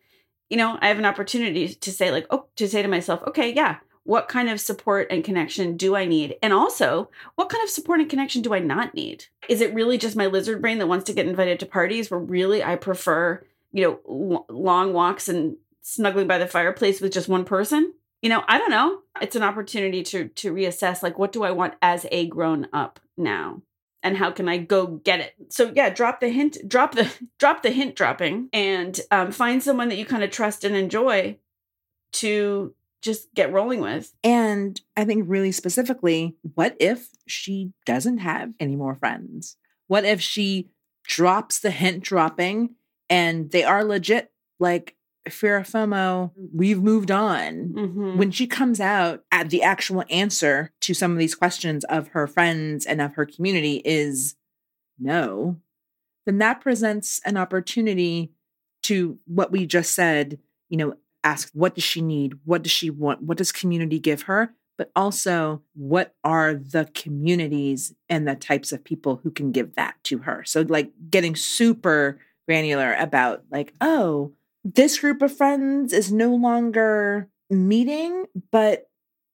you 0.48 0.56
know 0.56 0.78
i 0.80 0.88
have 0.88 0.98
an 0.98 1.04
opportunity 1.04 1.74
to 1.74 1.92
say 1.92 2.10
like 2.10 2.26
oh 2.30 2.46
to 2.56 2.68
say 2.68 2.82
to 2.82 2.88
myself 2.88 3.22
okay 3.26 3.52
yeah 3.52 3.78
what 4.04 4.28
kind 4.28 4.48
of 4.48 4.60
support 4.60 5.06
and 5.10 5.22
connection 5.22 5.76
do 5.76 5.94
i 5.94 6.04
need? 6.04 6.36
And 6.42 6.52
also 6.52 7.10
what 7.36 7.48
kind 7.48 7.62
of 7.62 7.70
support 7.70 8.00
and 8.00 8.10
connection 8.10 8.42
do 8.42 8.54
i 8.54 8.58
not 8.58 8.94
need? 8.94 9.26
Is 9.48 9.60
it 9.60 9.74
really 9.74 9.98
just 9.98 10.16
my 10.16 10.26
lizard 10.26 10.60
brain 10.60 10.78
that 10.78 10.88
wants 10.88 11.04
to 11.04 11.12
get 11.12 11.28
invited 11.28 11.60
to 11.60 11.66
parties 11.66 12.10
where 12.10 12.20
really 12.20 12.62
i 12.62 12.76
prefer 12.76 13.44
you 13.72 14.00
know 14.04 14.44
long 14.48 14.92
walks 14.92 15.28
and 15.28 15.56
snuggling 15.82 16.26
by 16.26 16.38
the 16.38 16.46
fireplace 16.46 17.00
with 17.00 17.12
just 17.12 17.28
one 17.28 17.44
person 17.44 17.92
you 18.22 18.28
know 18.28 18.42
i 18.48 18.58
don't 18.58 18.70
know 18.70 19.00
it's 19.20 19.36
an 19.36 19.42
opportunity 19.42 20.02
to 20.02 20.28
to 20.28 20.52
reassess 20.52 21.02
like 21.02 21.18
what 21.18 21.32
do 21.32 21.42
i 21.42 21.50
want 21.50 21.74
as 21.82 22.06
a 22.10 22.26
grown 22.26 22.66
up 22.72 22.98
now 23.16 23.60
and 24.02 24.16
how 24.16 24.30
can 24.30 24.48
I 24.48 24.58
go 24.58 24.86
get 24.86 25.20
it? 25.20 25.34
So 25.50 25.72
yeah, 25.74 25.88
drop 25.90 26.20
the 26.20 26.28
hint, 26.28 26.58
drop 26.66 26.94
the 26.94 27.10
drop 27.38 27.62
the 27.62 27.70
hint 27.70 27.94
dropping, 27.94 28.48
and 28.52 28.98
um, 29.10 29.32
find 29.32 29.62
someone 29.62 29.88
that 29.88 29.98
you 29.98 30.04
kind 30.04 30.24
of 30.24 30.30
trust 30.30 30.64
and 30.64 30.74
enjoy 30.74 31.38
to 32.14 32.74
just 33.00 33.32
get 33.34 33.52
rolling 33.52 33.80
with. 33.80 34.12
And 34.22 34.80
I 34.96 35.04
think 35.04 35.24
really 35.26 35.52
specifically, 35.52 36.36
what 36.54 36.76
if 36.78 37.08
she 37.26 37.72
doesn't 37.84 38.18
have 38.18 38.52
any 38.60 38.76
more 38.76 38.94
friends? 38.94 39.56
What 39.88 40.04
if 40.04 40.20
she 40.20 40.68
drops 41.04 41.58
the 41.58 41.70
hint 41.70 42.04
dropping 42.04 42.76
and 43.10 43.50
they 43.50 43.64
are 43.64 43.84
legit 43.84 44.30
like 44.60 44.94
fear 45.30 45.56
of 45.56 45.68
FOMO, 45.68 46.32
we've 46.54 46.82
moved 46.82 47.10
on. 47.10 47.72
Mm-hmm. 47.74 48.18
When 48.18 48.30
she 48.30 48.46
comes 48.46 48.80
out 48.80 49.24
at 49.30 49.50
the 49.50 49.62
actual 49.62 50.04
answer 50.10 50.72
to 50.80 50.94
some 50.94 51.12
of 51.12 51.18
these 51.18 51.34
questions 51.34 51.84
of 51.84 52.08
her 52.08 52.26
friends 52.26 52.86
and 52.86 53.00
of 53.00 53.14
her 53.14 53.26
community 53.26 53.82
is 53.84 54.34
no, 54.98 55.56
then 56.26 56.38
that 56.38 56.60
presents 56.60 57.20
an 57.24 57.36
opportunity 57.36 58.32
to 58.84 59.18
what 59.26 59.52
we 59.52 59.66
just 59.66 59.94
said, 59.94 60.38
you 60.68 60.76
know, 60.76 60.94
ask 61.24 61.50
what 61.52 61.74
does 61.74 61.84
she 61.84 62.02
need? 62.02 62.34
What 62.44 62.62
does 62.62 62.72
she 62.72 62.90
want? 62.90 63.22
What 63.22 63.38
does 63.38 63.52
community 63.52 63.98
give 63.98 64.22
her? 64.22 64.54
But 64.78 64.90
also, 64.96 65.62
what 65.74 66.14
are 66.24 66.54
the 66.54 66.90
communities 66.94 67.94
and 68.08 68.26
the 68.26 68.34
types 68.34 68.72
of 68.72 68.82
people 68.82 69.20
who 69.22 69.30
can 69.30 69.52
give 69.52 69.76
that 69.76 69.94
to 70.04 70.18
her? 70.18 70.42
So, 70.44 70.62
like, 70.62 70.90
getting 71.10 71.36
super 71.36 72.18
granular 72.48 72.94
about, 72.94 73.44
like, 73.50 73.74
oh, 73.80 74.32
this 74.64 74.98
group 74.98 75.22
of 75.22 75.36
friends 75.36 75.92
is 75.92 76.12
no 76.12 76.34
longer 76.34 77.28
meeting, 77.50 78.26
but 78.50 78.88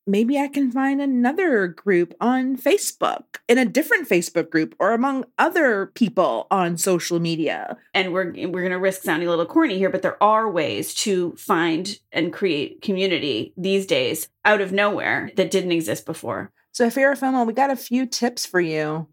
maybe 0.06 0.38
I 0.38 0.48
can 0.48 0.72
find 0.72 1.00
another 1.00 1.68
group 1.68 2.14
on 2.20 2.56
Facebook, 2.56 3.24
in 3.46 3.58
a 3.58 3.64
different 3.64 4.08
Facebook 4.08 4.50
group, 4.50 4.74
or 4.78 4.92
among 4.92 5.26
other 5.38 5.86
people 5.94 6.46
on 6.50 6.76
social 6.76 7.20
media. 7.20 7.76
and 7.94 8.12
we're 8.12 8.32
we're 8.32 8.62
going 8.62 8.70
to 8.70 8.78
risk 8.78 9.02
sounding 9.02 9.28
a 9.28 9.30
little 9.30 9.46
corny 9.46 9.78
here, 9.78 9.90
but 9.90 10.02
there 10.02 10.22
are 10.22 10.50
ways 10.50 10.94
to 10.94 11.32
find 11.36 11.98
and 12.10 12.32
create 12.32 12.82
community 12.82 13.52
these 13.56 13.86
days 13.86 14.28
out 14.44 14.60
of 14.60 14.72
nowhere 14.72 15.30
that 15.36 15.50
didn't 15.50 15.72
exist 15.72 16.06
before. 16.06 16.52
So, 16.72 16.86
if 16.86 16.96
you're 16.96 17.12
a 17.12 17.16
FOMO, 17.16 17.46
we 17.46 17.52
got 17.52 17.70
a 17.70 17.76
few 17.76 18.06
tips 18.06 18.46
for 18.46 18.60
you. 18.60 19.08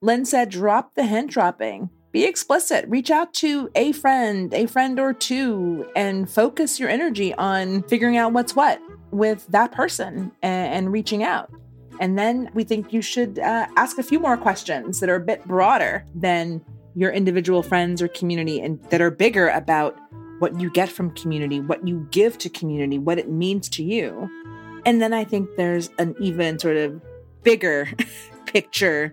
Lynn 0.00 0.26
said, 0.26 0.50
drop 0.50 0.94
the 0.94 1.04
hint 1.04 1.30
dropping. 1.30 1.88
Be 2.14 2.26
explicit. 2.26 2.84
Reach 2.86 3.10
out 3.10 3.34
to 3.34 3.68
a 3.74 3.90
friend, 3.90 4.54
a 4.54 4.66
friend 4.66 5.00
or 5.00 5.12
two, 5.12 5.84
and 5.96 6.30
focus 6.30 6.78
your 6.78 6.88
energy 6.88 7.34
on 7.34 7.82
figuring 7.82 8.16
out 8.16 8.32
what's 8.32 8.54
what 8.54 8.80
with 9.10 9.44
that 9.48 9.72
person 9.72 10.30
and, 10.40 10.74
and 10.74 10.92
reaching 10.92 11.24
out. 11.24 11.50
And 11.98 12.16
then 12.16 12.50
we 12.54 12.62
think 12.62 12.92
you 12.92 13.02
should 13.02 13.40
uh, 13.40 13.66
ask 13.76 13.98
a 13.98 14.02
few 14.04 14.20
more 14.20 14.36
questions 14.36 15.00
that 15.00 15.10
are 15.10 15.16
a 15.16 15.20
bit 15.20 15.44
broader 15.44 16.06
than 16.14 16.64
your 16.94 17.10
individual 17.10 17.64
friends 17.64 18.00
or 18.00 18.06
community 18.06 18.60
and 18.60 18.80
that 18.90 19.00
are 19.00 19.10
bigger 19.10 19.48
about 19.48 19.98
what 20.38 20.60
you 20.60 20.70
get 20.70 20.88
from 20.88 21.10
community, 21.16 21.58
what 21.58 21.84
you 21.84 22.06
give 22.12 22.38
to 22.38 22.48
community, 22.48 22.96
what 22.96 23.18
it 23.18 23.28
means 23.28 23.68
to 23.70 23.82
you. 23.82 24.30
And 24.86 25.02
then 25.02 25.12
I 25.12 25.24
think 25.24 25.48
there's 25.56 25.90
an 25.98 26.14
even 26.20 26.60
sort 26.60 26.76
of 26.76 27.02
bigger 27.42 27.88
picture 28.46 29.12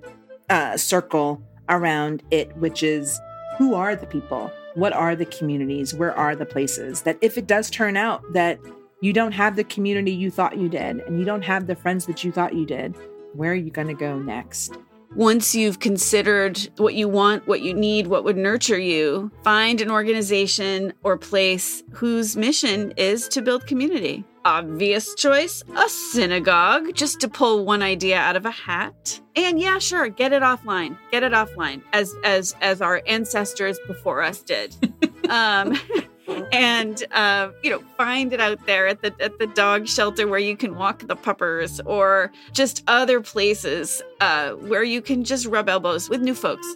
uh, 0.52 0.78
circle 0.78 1.42
around 1.72 2.22
it, 2.30 2.56
which 2.58 2.84
is 2.84 3.20
who 3.58 3.74
are 3.74 3.96
the 3.96 4.06
people? 4.06 4.52
What 4.76 4.94
are 4.94 5.16
the 5.16 5.26
communities? 5.26 5.94
Where 5.94 6.16
are 6.16 6.36
the 6.36 6.46
places 6.46 7.02
that 7.02 7.18
if 7.22 7.38
it 7.38 7.48
does 7.48 7.70
turn 7.70 7.98
out 7.98 8.22
that 8.34 8.60
you 9.02 9.14
don't 9.14 9.32
have 9.32 9.56
the 9.56 9.64
community 9.64 10.12
you 10.12 10.30
thought 10.30 10.58
you 10.58 10.70
did 10.70 11.00
and 11.00 11.18
you 11.18 11.26
don't 11.26 11.42
have 11.42 11.68
the 11.68 11.76
friends 11.76 12.06
that 12.06 12.24
you 12.24 12.32
thought 12.32 12.54
you 12.54 12.66
did, 12.66 12.96
where 13.34 13.52
are 13.52 13.56
you 13.56 13.72
going 13.72 13.88
to 13.88 13.94
go 13.94 14.20
next? 14.20 14.78
Once 15.16 15.54
you've 15.54 15.80
considered 15.80 16.58
what 16.78 16.94
you 16.94 17.08
want, 17.08 17.46
what 17.46 17.62
you 17.62 17.74
need, 17.74 18.08
what 18.08 18.24
would 18.24 18.38
nurture 18.38 18.80
you, 18.80 19.30
find 19.44 19.82
an 19.82 19.92
organization 19.92 20.94
or 21.04 21.18
place 21.18 21.84
whose 21.92 22.38
mission 22.38 22.94
is 22.96 23.28
to 23.28 23.42
build 23.42 23.68
community. 23.68 24.24
Obvious 24.46 25.14
choice, 25.16 25.64
a 25.76 25.90
synagogue, 25.90 26.96
just 26.96 27.20
to 27.20 27.28
pull 27.28 27.66
one 27.66 27.84
idea 27.84 28.18
out 28.18 28.38
of 28.38 28.46
a 28.46 28.52
hat. 28.52 29.20
And 29.36 29.60
yeah, 29.60 29.80
sure, 29.80 30.08
get 30.08 30.34
it 30.34 30.42
offline. 30.42 30.98
Get 31.12 31.24
it 31.24 31.34
offline 31.34 31.84
as 31.94 32.16
as 32.24 32.56
as 32.62 32.82
our 32.82 33.02
ancestors 33.06 33.80
before 33.88 34.24
us 34.24 34.42
did. 34.42 34.74
um 35.30 35.78
and 36.52 37.04
uh, 37.12 37.50
you 37.64 37.70
know 37.70 37.80
find 37.98 38.34
it 38.34 38.42
out 38.42 38.66
there 38.66 38.88
at 38.88 39.02
the 39.02 39.14
at 39.20 39.38
the 39.40 39.48
dog 39.48 39.88
shelter 39.88 40.28
where 40.28 40.40
you 40.40 40.56
can 40.56 40.76
walk 40.76 41.08
the 41.08 41.16
puppers 41.16 41.80
or 41.86 42.32
just 42.52 42.84
other 42.88 43.22
places 43.22 44.02
uh, 44.20 44.52
where 44.52 44.84
you 44.84 45.02
can 45.02 45.24
just 45.24 45.46
rub 45.46 45.70
elbows 45.70 46.10
with 46.10 46.22
new 46.22 46.36
folks 46.36 46.68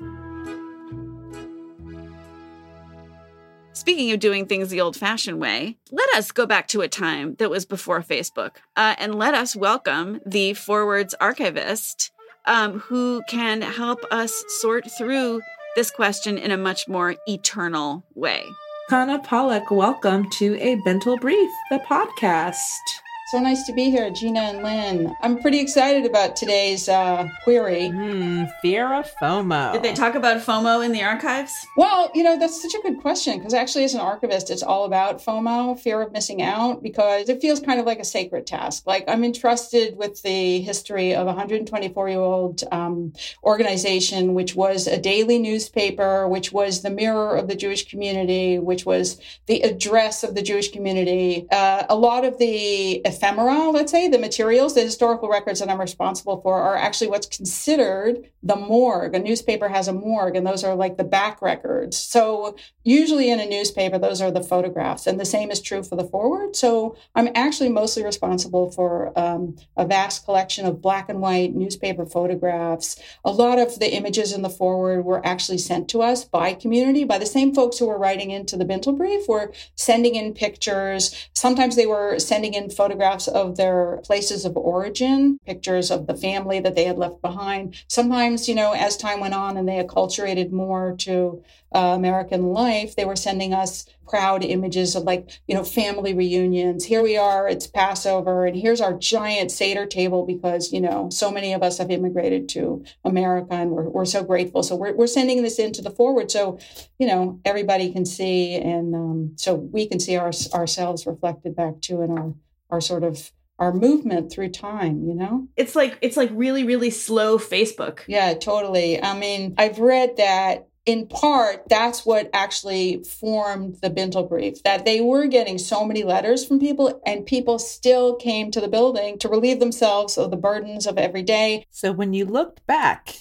Speaking 3.85 4.12
of 4.13 4.19
doing 4.19 4.45
things 4.45 4.69
the 4.69 4.81
old 4.81 4.95
fashioned 4.95 5.39
way, 5.39 5.77
let 5.91 6.09
us 6.15 6.31
go 6.31 6.45
back 6.45 6.67
to 6.69 6.81
a 6.81 6.88
time 6.88 7.35
that 7.35 7.50
was 7.50 7.65
before 7.65 8.01
Facebook 8.01 8.51
uh, 8.75 8.95
and 8.97 9.13
let 9.13 9.35
us 9.35 9.53
welcome 9.53 10.21
the 10.25 10.53
Forwards 10.53 11.13
archivist, 11.19 12.12
um, 12.45 12.79
who 12.79 13.21
can 13.27 13.62
help 13.62 14.00
us 14.12 14.43
sort 14.47 14.89
through 14.97 15.41
this 15.75 15.91
question 15.91 16.38
in 16.38 16.51
a 16.51 16.57
much 16.57 16.88
more 16.88 17.15
eternal 17.27 18.05
way. 18.15 18.45
Chana 18.89 19.23
Pollack, 19.23 19.71
welcome 19.71 20.29
to 20.29 20.55
A 20.61 20.75
Bintel 20.75 21.19
Brief, 21.19 21.51
the 21.71 21.79
podcast. 21.79 23.04
So 23.29 23.39
nice 23.39 23.63
to 23.63 23.74
be 23.74 23.89
here, 23.89 24.12
Ginna 24.12 24.53
and 24.53 24.62
Lynn. 24.62 25.15
I'm 25.20 25.39
pretty 25.39 25.60
excited 25.60 26.05
about 26.05 26.36
today's 26.36 26.88
uh, 26.88 27.27
query. 27.44 27.89
Mm, 27.91 28.51
fear 28.62 28.94
of 28.94 29.12
FOMO. 29.20 29.74
Did 29.74 29.82
they 29.82 29.96
talk 29.96 30.13
about 30.13 30.38
FOMO 30.44 30.86
in 30.86 30.91
the 30.91 31.01
archives? 31.01 31.51
Well, 31.75 32.12
you 32.13 32.22
know, 32.22 32.38
that's 32.38 32.62
such 32.62 32.75
a 32.75 32.82
good 32.84 33.00
question 33.01 33.39
because 33.39 33.55
actually, 33.55 33.84
as 33.84 33.96
an 33.96 34.00
archivist, 34.00 34.51
it's 34.51 34.62
all 34.62 34.86
about 34.86 35.25
FOMO, 35.25 35.79
fear 35.79 36.03
of 36.03 36.12
missing 36.12 36.44
out, 36.44 36.84
because 36.84 37.27
it 37.27 37.41
feels 37.41 37.60
kind 37.60 37.79
of 37.79 37.88
like 37.88 37.98
a 37.98 38.05
sacred 38.05 38.46
task. 38.46 38.86
Like 38.86 39.05
I'm 39.08 39.24
entrusted 39.24 39.98
with 39.98 40.22
the 40.22 40.62
history 40.62 41.15
of 41.15 41.24
a 41.24 41.34
124 41.34 42.10
year 42.10 42.20
old 42.20 42.63
um, 42.72 43.12
organization, 43.44 44.36
which 44.36 44.53
was 44.53 44.86
a 44.86 45.00
daily 45.00 45.39
newspaper, 45.39 46.27
which 46.27 46.51
was 46.51 46.84
the 46.84 46.91
mirror 46.91 47.36
of 47.36 47.48
the 47.48 47.55
Jewish 47.55 47.89
community, 47.89 48.60
which 48.60 48.86
was 48.86 49.20
the 49.48 49.62
address 49.62 50.24
of 50.24 50.36
the 50.36 50.44
Jewish 50.44 50.72
community. 50.72 51.48
Uh, 51.51 51.86
a 51.89 51.96
lot 51.96 52.24
of 52.24 52.38
the 52.38 53.01
ephemera, 53.15 53.69
let's 53.69 53.91
say, 53.91 54.07
the 54.07 54.19
materials, 54.19 54.75
the 54.75 54.81
historical 54.81 55.29
records 55.29 55.60
that 55.60 55.69
I'm 55.69 55.79
responsible 55.79 56.41
for 56.41 56.62
are 56.62 56.75
actually 56.75 57.10
what's 57.10 57.27
considered 57.27 58.29
the 58.43 58.55
morgue. 58.55 59.15
A 59.15 59.19
newspaper 59.19 59.69
has 59.69 59.88
a 59.88 59.93
morgue, 59.93 60.36
and 60.36 60.45
those 60.45 60.63
are 60.63 60.75
like 60.75 60.98
the 60.98 61.03
back 61.03 61.41
records. 61.41 61.98
So, 61.98 62.55
usually 62.84 63.31
in 63.31 63.39
a 63.39 63.45
newspaper, 63.45 63.98
those 63.98 64.22
are 64.22 64.31
the 64.31 64.43
photographs, 64.43 65.07
and 65.07 65.19
the 65.19 65.25
same 65.25 65.50
is 65.50 65.62
true 65.62 65.81
for 65.81 65.95
the 65.95 66.03
forward. 66.03 66.55
So, 66.55 66.95
I'm 67.15 67.29
actually 67.34 67.69
mostly 67.69 68.03
responsible 68.03 68.72
for 68.72 69.17
um, 69.17 69.55
a 69.77 69.86
vast 69.86 70.25
collection 70.25 70.65
of 70.65 70.81
black 70.81 71.10
and 71.10 71.22
white 71.22 71.55
newspaper 71.55 72.05
photographs. 72.05 73.01
A 73.24 73.31
lot 73.31 73.57
of 73.57 73.79
the 73.79 73.93
images 73.93 74.34
in 74.34 74.41
the 74.41 74.50
forward 74.50 75.05
were 75.05 75.25
actually 75.25 75.57
sent 75.57 75.89
to 75.89 76.01
us 76.01 76.25
by 76.25 76.53
community, 76.53 77.03
by 77.03 77.17
the 77.17 77.25
same 77.25 77.53
folks 77.53 77.79
who 77.79 77.88
were 77.88 77.98
writing 77.98 78.31
into 78.31 78.57
the 78.57 78.65
Bintel 78.65 78.98
Brief, 78.98 79.27
were 79.27 79.53
sending 79.75 80.15
in 80.15 80.34
pictures. 80.34 81.29
Sometimes 81.34 81.75
they 81.75 81.86
were 81.86 82.19
sending 82.19 82.53
in 82.53 82.69
photographs 82.69 83.04
photographs 83.05 83.27
of 83.27 83.57
their 83.57 83.97
places 84.03 84.45
of 84.45 84.57
origin, 84.57 85.38
pictures 85.45 85.91
of 85.91 86.07
the 86.07 86.15
family 86.15 86.59
that 86.59 86.75
they 86.75 86.85
had 86.85 86.97
left 86.97 87.21
behind. 87.21 87.75
Sometimes, 87.88 88.50
you 88.50 88.55
know, 88.55 88.74
as 88.74 88.97
time 88.97 89.19
went 89.19 89.33
on 89.33 89.57
and 89.57 89.67
they 89.67 89.83
acculturated 89.83 90.51
more 90.51 90.95
to 90.97 91.43
uh, 91.74 91.93
American 91.95 92.47
life, 92.47 92.95
they 92.95 93.05
were 93.05 93.15
sending 93.15 93.53
us 93.53 93.85
proud 94.07 94.43
images 94.43 94.95
of 94.95 95.03
like, 95.03 95.29
you 95.47 95.55
know, 95.55 95.63
family 95.63 96.13
reunions. 96.13 96.85
Here 96.85 97.03
we 97.03 97.17
are, 97.17 97.47
it's 97.50 97.67
Passover, 97.67 98.45
and 98.45 98.55
here's 98.55 98.79
our 98.79 98.93
giant 98.93 99.51
Seder 99.51 99.85
table 99.85 100.25
because, 100.25 100.71
you 100.71 100.79
know, 100.79 101.09
so 101.09 101.31
many 101.31 101.53
of 101.53 101.62
us 101.62 101.77
have 101.79 101.91
immigrated 101.91 102.47
to 102.50 102.83
America 103.03 103.53
and 103.53 103.71
we're, 103.71 103.89
we're 103.89 104.05
so 104.05 104.24
grateful. 104.24 104.63
So 104.63 104.75
we're, 104.75 104.93
we're 104.93 105.07
sending 105.07 105.43
this 105.43 105.59
into 105.59 105.81
the 105.81 105.91
forward 105.91 106.31
so, 106.31 106.59
you 106.97 107.07
know, 107.07 107.39
everybody 107.43 107.91
can 107.91 108.05
see 108.05 108.55
and 108.55 108.95
um, 108.95 109.33
so 109.35 109.55
we 109.55 109.88
can 109.88 110.00
see 110.00 110.15
our, 110.15 110.31
ourselves 110.53 111.05
reflected 111.05 111.55
back 111.55 111.81
too 111.81 112.01
in 112.01 112.17
our 112.17 112.33
our 112.69 112.81
sort 112.81 113.03
of 113.03 113.31
our 113.57 113.74
movement 113.74 114.31
through 114.31 114.50
time 114.50 115.03
you 115.03 115.15
know? 115.15 115.48
It's 115.55 115.75
like 115.75 115.98
it's 116.01 116.17
like 116.17 116.29
really 116.34 116.63
really 116.63 116.89
slow 116.89 117.38
facebook. 117.38 118.01
Yeah 118.07 118.34
totally. 118.34 119.01
I 119.01 119.17
mean 119.17 119.55
i've 119.57 119.79
read 119.79 120.17
that 120.17 120.67
in 120.86 121.07
part 121.07 121.67
that's 121.67 122.05
what 122.05 122.29
actually 122.31 123.03
formed 123.03 123.77
the 123.81 123.89
bintel 123.89 124.27
brief 124.27 124.62
that 124.63 124.86
they 124.86 125.01
were 125.01 125.25
getting 125.25 125.57
so 125.57 125.84
many 125.84 126.03
letters 126.03 126.45
from 126.45 126.60
people 126.60 127.01
and 127.05 127.25
people 127.25 127.57
still 127.57 128.15
came 128.15 128.51
to 128.51 128.62
the 128.62 128.67
building 128.67 129.17
to 129.17 129.27
relieve 129.27 129.60
themselves 129.60 130.17
of 130.17 130.29
the 130.29 130.38
burdens 130.38 130.86
of 130.86 130.98
every 130.98 131.24
day. 131.24 131.65
So 131.72 131.91
when 131.91 132.13
you 132.13 132.25
looked 132.25 132.65
back 132.67 133.15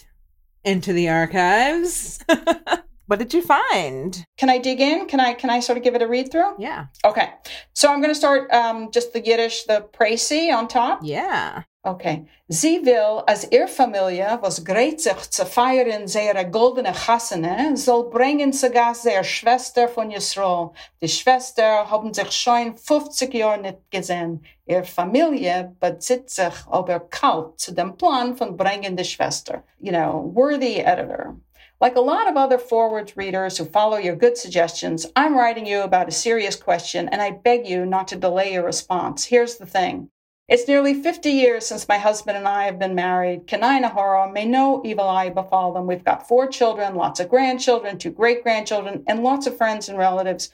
into 0.65 0.93
the 0.93 1.09
archives 1.09 2.23
What 3.07 3.19
did 3.19 3.35
you 3.35 3.43
find? 3.43 4.25
Can 4.39 4.49
I 4.49 4.59
dig 4.59 4.81
in? 4.81 5.07
Can 5.07 5.21
I 5.21 5.35
can 5.35 5.51
I 5.51 5.61
sort 5.61 5.77
of 5.77 5.85
give 5.85 5.95
it 5.95 6.03
a 6.03 6.09
read 6.09 6.31
through? 6.31 6.55
Yeah. 6.59 6.87
Okay. 7.05 7.31
So 7.75 7.89
I'm 7.91 8.01
going 8.01 8.15
to 8.15 8.19
start 8.19 8.51
um, 8.51 8.91
just 8.91 9.13
the 9.13 9.21
Yiddish, 9.21 9.65
the 9.65 9.87
Précis 9.93 10.53
on 10.55 10.69
top. 10.69 11.01
Yeah. 11.03 11.65
Okay. 11.87 12.25
Sie 12.49 12.83
will, 12.83 13.23
als 13.27 13.45
ihr 13.53 13.69
Familie, 13.69 14.39
was 14.41 14.65
greit 14.65 15.03
sich 15.03 15.31
zu 15.31 15.45
feiern 15.45 16.09
seine 16.09 16.51
goldene 16.51 16.95
Chassene, 16.95 17.77
soll 17.77 18.09
bringen 18.09 18.55
sogar 18.55 18.95
seine 18.95 19.23
Schwester 19.23 19.89
von 19.89 20.11
Yisroel. 20.11 20.71
Die 21.03 21.09
Schwester 21.09 21.91
haben 21.91 22.15
sich 22.15 22.33
schon 22.33 22.75
50 22.75 23.35
Jahre 23.35 23.61
nicht 23.61 23.91
gesehen. 23.91 24.43
Ihr 24.65 24.85
Familie 24.85 25.77
besitzt 25.79 26.37
sich 26.37 26.55
aber 26.71 27.01
kalt 27.01 27.61
zu 27.61 27.73
dem 27.73 27.99
Plan 27.99 28.35
von 28.35 28.57
bringen 28.57 28.97
die 28.97 29.05
Schwester. 29.05 29.63
You 29.79 29.93
know, 29.93 30.31
worthy 30.35 30.81
editor. 30.81 31.37
Like 31.81 31.97
a 31.97 32.01
lot 32.01 32.29
of 32.29 32.37
other 32.37 32.59
forwards 32.59 33.17
readers 33.17 33.59
who 33.59 33.65
follow 33.65 33.97
your 33.97 34.15
good 34.15 34.39
suggestions, 34.39 35.07
I'm 35.17 35.37
writing 35.37 35.67
you 35.67 35.83
about 35.83 36.09
a 36.09 36.13
serious 36.13 36.55
question 36.55 37.09
and 37.09 37.21
I 37.21 37.33
beg 37.33 37.67
you 37.67 37.85
not 37.85 38.09
to 38.09 38.17
delay 38.17 38.53
your 38.53 38.65
response. 38.65 39.25
Here's 39.25 39.57
the 39.57 39.67
thing. 39.67 40.09
It's 40.47 40.69
nearly 40.69 40.95
50 40.95 41.31
years 41.31 41.67
since 41.67 41.89
my 41.89 41.99
husband 41.99 42.37
and 42.37 42.47
I 42.47 42.65
have 42.65 42.79
been 42.79 42.95
married. 42.95 43.47
Kanai 43.47 43.83
Nahara, 43.83 44.33
may 44.33 44.45
no 44.45 44.83
evil 44.85 45.09
eye 45.09 45.31
befall 45.31 45.73
them. 45.73 45.87
We've 45.87 46.05
got 46.05 46.29
four 46.29 46.47
children, 46.47 46.95
lots 46.95 47.19
of 47.19 47.29
grandchildren, 47.29 47.99
two 47.99 48.11
great 48.11 48.43
grandchildren, 48.43 49.03
and 49.09 49.25
lots 49.25 49.47
of 49.47 49.57
friends 49.57 49.89
and 49.89 49.99
relatives 49.99 50.51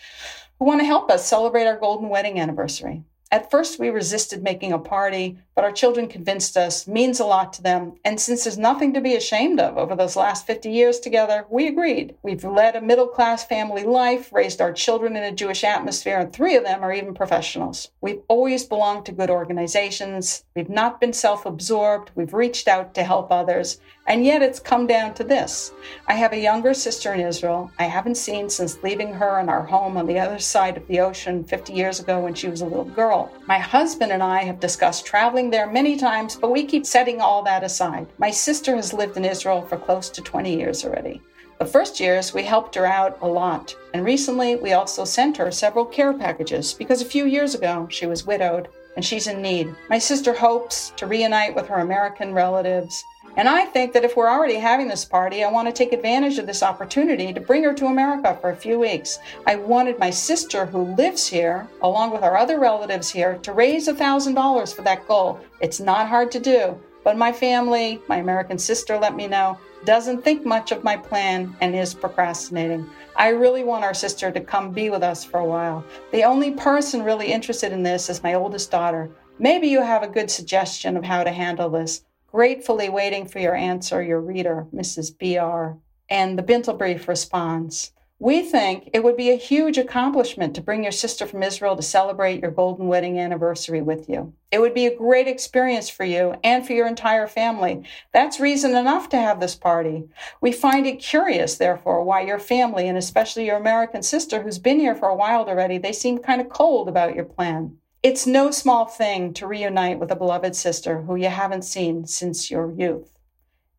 who 0.59 0.65
want 0.65 0.81
to 0.81 0.87
help 0.87 1.11
us 1.11 1.27
celebrate 1.27 1.67
our 1.67 1.77
golden 1.77 2.09
wedding 2.09 2.41
anniversary. 2.41 3.03
At 3.33 3.51
first, 3.51 3.79
we 3.79 3.91
resisted 3.91 4.43
making 4.43 4.73
a 4.73 4.79
party, 4.79 5.39
but 5.61 5.67
our 5.67 5.73
children 5.73 6.09
convinced 6.09 6.57
us 6.57 6.89
means 6.89 7.21
a 7.21 7.25
lot 7.27 7.53
to 7.53 7.63
them. 7.63 7.93
And 8.03 8.19
since 8.19 8.45
there's 8.45 8.57
nothing 8.57 8.95
to 8.95 9.01
be 9.03 9.15
ashamed 9.15 9.61
of 9.61 9.77
over 9.77 9.95
those 9.95 10.17
last 10.17 10.47
50 10.47 10.71
years 10.71 10.99
together, 10.99 11.45
we 11.51 11.69
agreed. 11.69 12.15
We've 12.23 12.43
led 12.43 12.77
a 12.77 12.81
middle 12.81 13.09
class 13.09 13.45
family 13.45 13.83
life, 13.83 14.33
raised 14.33 14.63
our 14.63 14.73
children 14.73 15.17
in 15.17 15.23
a 15.23 15.37
Jewish 15.37 15.63
atmosphere, 15.63 16.19
and 16.19 16.33
three 16.33 16.57
of 16.57 16.65
them 16.65 16.83
are 16.83 16.95
even 16.95 17.13
professionals. 17.13 17.91
We've 18.01 18.23
always 18.29 18.65
belonged 18.65 19.05
to 19.05 19.13
good 19.13 19.29
organizations. 19.29 20.45
We've 20.57 20.71
not 20.71 20.99
been 20.99 21.13
self 21.13 21.45
absorbed. 21.45 22.11
We've 22.15 22.33
reached 22.33 22.67
out 22.67 22.95
to 22.95 23.03
help 23.03 23.31
others. 23.31 23.81
And 24.07 24.25
yet 24.25 24.43
it's 24.43 24.59
come 24.59 24.87
down 24.87 25.15
to 25.15 25.25
this. 25.25 25.73
I 26.09 26.15
have 26.15 26.33
a 26.33 26.39
younger 26.39 26.75
sister 26.75 27.13
in 27.13 27.21
Israel 27.21 27.71
I 27.79 27.85
haven't 27.85 28.17
seen 28.17 28.49
since 28.49 28.83
leaving 28.83 29.13
her 29.13 29.39
in 29.39 29.49
our 29.49 29.65
home 29.65 29.97
on 29.97 30.07
the 30.07 30.19
other 30.19 30.39
side 30.39 30.77
of 30.77 30.87
the 30.89 31.01
ocean 31.01 31.45
50 31.45 31.73
years 31.73 32.01
ago 32.01 32.19
when 32.19 32.35
she 32.35 32.49
was 32.49 32.63
a 32.63 32.67
little 32.67 32.85
girl. 32.85 33.31
My 33.47 33.59
husband 33.59 34.11
and 34.11 34.23
I 34.23 34.43
have 34.43 34.59
discussed 34.59 35.07
traveling 35.07 35.50
there 35.51 35.71
many 35.71 35.97
times, 35.97 36.37
but 36.37 36.53
we 36.53 36.65
keep 36.65 36.87
setting 36.87 37.21
all 37.21 37.43
that 37.43 37.65
aside. 37.65 38.07
My 38.19 38.31
sister 38.31 38.77
has 38.77 38.93
lived 38.93 39.17
in 39.17 39.25
Israel 39.25 39.63
for 39.63 39.77
close 39.77 40.09
to 40.11 40.23
20 40.23 40.57
years 40.57 40.85
already. 40.85 41.21
The 41.59 41.67
first 41.67 42.01
years, 42.01 42.33
we 42.33 42.43
helped 42.43 42.75
her 42.77 42.87
out 42.87 43.19
a 43.21 43.29
lot, 43.29 43.77
and 43.93 44.05
recently 44.05 44.57
we 44.57 44.73
also 44.73 45.05
sent 45.05 45.37
her 45.37 45.51
several 45.51 45.85
care 45.85 46.15
packages 46.15 46.73
because 46.73 47.03
a 47.03 47.05
few 47.05 47.27
years 47.27 47.55
ago 47.55 47.87
she 47.91 48.07
was 48.07 48.27
widowed 48.27 48.69
and 48.97 49.05
she's 49.05 49.27
in 49.27 49.43
need. 49.43 49.75
My 49.89 49.99
sister 49.99 50.33
hopes 50.33 50.93
to 50.97 51.07
reunite 51.07 51.55
with 51.55 51.67
her 51.69 51.81
American 51.81 52.33
relatives 52.33 53.05
and 53.37 53.49
I 53.49 53.65
think 53.65 53.93
that 53.93 54.05
if 54.05 54.17
we're 54.17 54.29
already 54.29 54.57
having 54.57 54.89
this 54.89 55.05
party, 55.05 55.45
I 55.45 55.51
want 55.51 55.69
to 55.69 55.73
take 55.73 55.93
advantage 55.93 56.39
of 56.39 56.47
this 56.47 56.63
opportunity 56.63 57.33
to 57.33 57.41
bring 57.41 57.65
her 57.65 57.75
to 57.75 57.87
America 57.87 58.37
for 58.41 58.51
a 58.51 58.57
few 58.57 58.79
weeks. 58.79 59.19
I 59.47 59.57
wanted 59.57 59.99
my 59.99 60.11
sister, 60.11 60.67
who 60.67 60.95
lives 60.95 61.27
here, 61.27 61.69
along 61.83 62.11
with 62.13 62.23
our 62.23 62.37
other 62.37 62.59
relatives 62.59 63.11
here, 63.11 63.39
to 63.39 63.53
raise 63.53 63.89
$1,000 63.89 64.75
for 64.75 64.83
that 64.83 65.07
goal. 65.07 65.41
It's 65.61 65.81
not 65.81 66.09
hard 66.09 66.31
to 66.33 66.41
do, 66.41 66.81
but 67.05 67.17
my 67.17 67.33
family, 67.33 68.01
my 68.09 68.17
American 68.17 68.59
sister 68.59 68.99
let 68.99 69.15
me 69.15 69.27
know, 69.27 69.59
doesn't 69.85 70.23
think 70.23 70.45
much 70.45 70.73
of 70.73 70.85
my 70.85 70.97
plan 70.97 71.57
and 71.61 71.75
is 71.75 71.95
procrastinating. 71.95 72.89
I 73.17 73.29
really 73.29 73.65
want 73.65 73.85
our 73.85 73.95
sister 73.95 74.31
to 74.31 74.41
come 74.41 74.73
be 74.73 74.91
with 74.91 75.03
us 75.03 75.25
for 75.25 75.41
a 75.41 75.45
while. 75.45 75.85
The 76.13 76.25
only 76.25 76.51
person 76.51 77.03
really 77.03 77.33
interested 77.33 77.73
in 77.73 77.83
this 77.83 78.11
is 78.11 78.23
my 78.23 78.35
oldest 78.35 78.71
daughter. 78.71 79.11
Maybe 79.39 79.69
you 79.69 79.81
have 79.81 80.03
a 80.03 80.09
good 80.09 80.31
suggestion 80.31 80.97
of 80.97 81.05
how 81.05 81.25
to 81.25 81.31
handle 81.31 81.71
this. 81.71 82.03
Gratefully 82.33 82.89
waiting 82.89 83.27
for 83.27 83.41
your 83.41 83.57
answer, 83.57 84.01
your 84.01 84.21
reader, 84.21 84.69
Mrs. 84.73 85.19
B.R. 85.19 85.79
And 86.09 86.39
the 86.39 86.45
Bintel 86.45 86.79
Brief 86.79 87.09
responds 87.09 87.91
We 88.21 88.43
think 88.43 88.89
it 88.93 89.03
would 89.03 89.17
be 89.17 89.31
a 89.31 89.37
huge 89.37 89.77
accomplishment 89.79 90.55
to 90.55 90.61
bring 90.61 90.85
your 90.85 90.93
sister 90.93 91.27
from 91.27 91.43
Israel 91.43 91.75
to 91.75 91.83
celebrate 91.83 92.41
your 92.41 92.53
golden 92.53 92.87
wedding 92.87 93.19
anniversary 93.19 93.83
with 93.83 94.09
you. 94.09 94.33
It 94.53 94.61
would 94.61 94.75
be 94.75 94.87
a 94.87 94.97
great 94.97 95.27
experience 95.27 95.91
for 95.91 96.05
you 96.05 96.37
and 96.45 96.65
for 96.65 96.73
your 96.73 96.87
entire 96.87 97.27
family. 97.27 97.83
That's 98.13 98.39
reason 98.39 98.77
enough 98.77 99.09
to 99.09 99.17
have 99.17 99.41
this 99.41 99.57
party. 99.57 100.05
We 100.41 100.53
find 100.53 100.87
it 100.87 101.01
curious, 101.01 101.57
therefore, 101.57 102.05
why 102.05 102.21
your 102.21 102.39
family, 102.39 102.87
and 102.87 102.97
especially 102.97 103.47
your 103.47 103.57
American 103.57 104.05
sister 104.05 104.43
who's 104.43 104.61
been 104.61 104.79
here 104.79 104.95
for 104.95 105.09
a 105.09 105.17
while 105.17 105.47
already, 105.47 105.79
they 105.79 105.93
seem 105.93 106.19
kind 106.19 106.41
of 106.41 106.49
cold 106.49 106.89
about 106.89 107.17
your 107.17 107.25
plan. 107.25 107.79
It's 108.03 108.27
no 108.27 108.51
small 108.51 108.87
thing 108.87 109.35
to 109.35 109.47
reunite 109.47 109.99
with 109.99 110.11
a 110.11 110.17
beloved 110.17 110.57
sister 110.57 111.03
who 111.03 111.17
you 111.17 111.29
haven't 111.29 111.67
seen 111.67 112.07
since 112.07 112.51
your 112.51 112.73
youth. 112.73 113.19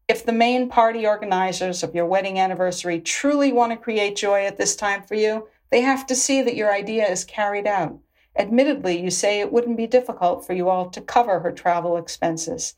If 0.08 0.24
the 0.24 0.32
main 0.32 0.70
party 0.70 1.08
organizers 1.08 1.82
of 1.82 1.96
your 1.96 2.06
wedding 2.06 2.38
anniversary 2.38 3.00
truly 3.00 3.52
want 3.52 3.72
to 3.72 3.78
create 3.78 4.16
joy 4.16 4.46
at 4.46 4.58
this 4.58 4.76
time 4.76 5.02
for 5.02 5.16
you, 5.16 5.48
they 5.72 5.82
have 5.82 6.06
to 6.06 6.14
see 6.14 6.44
that 6.44 6.56
your 6.56 6.72
idea 6.72 7.10
is 7.10 7.26
carried 7.26 7.66
out. 7.66 7.98
Admittedly, 8.36 9.02
you 9.02 9.10
say 9.10 9.40
it 9.40 9.52
wouldn't 9.52 9.76
be 9.76 9.88
difficult 9.88 10.46
for 10.46 10.54
you 10.54 10.70
all 10.70 10.92
to 10.92 11.02
cover 11.02 11.40
her 11.40 11.52
travel 11.52 11.98
expenses. 11.98 12.76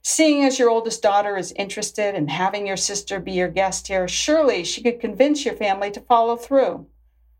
Seeing 0.00 0.44
as 0.44 0.60
your 0.60 0.70
oldest 0.70 1.02
daughter 1.02 1.36
is 1.36 1.52
interested 1.56 2.14
in 2.14 2.28
having 2.28 2.68
your 2.68 2.76
sister 2.76 3.18
be 3.18 3.32
your 3.32 3.48
guest 3.48 3.88
here, 3.88 4.06
surely 4.06 4.62
she 4.62 4.80
could 4.80 5.00
convince 5.00 5.44
your 5.44 5.56
family 5.56 5.90
to 5.90 6.00
follow 6.00 6.36
through. 6.36 6.86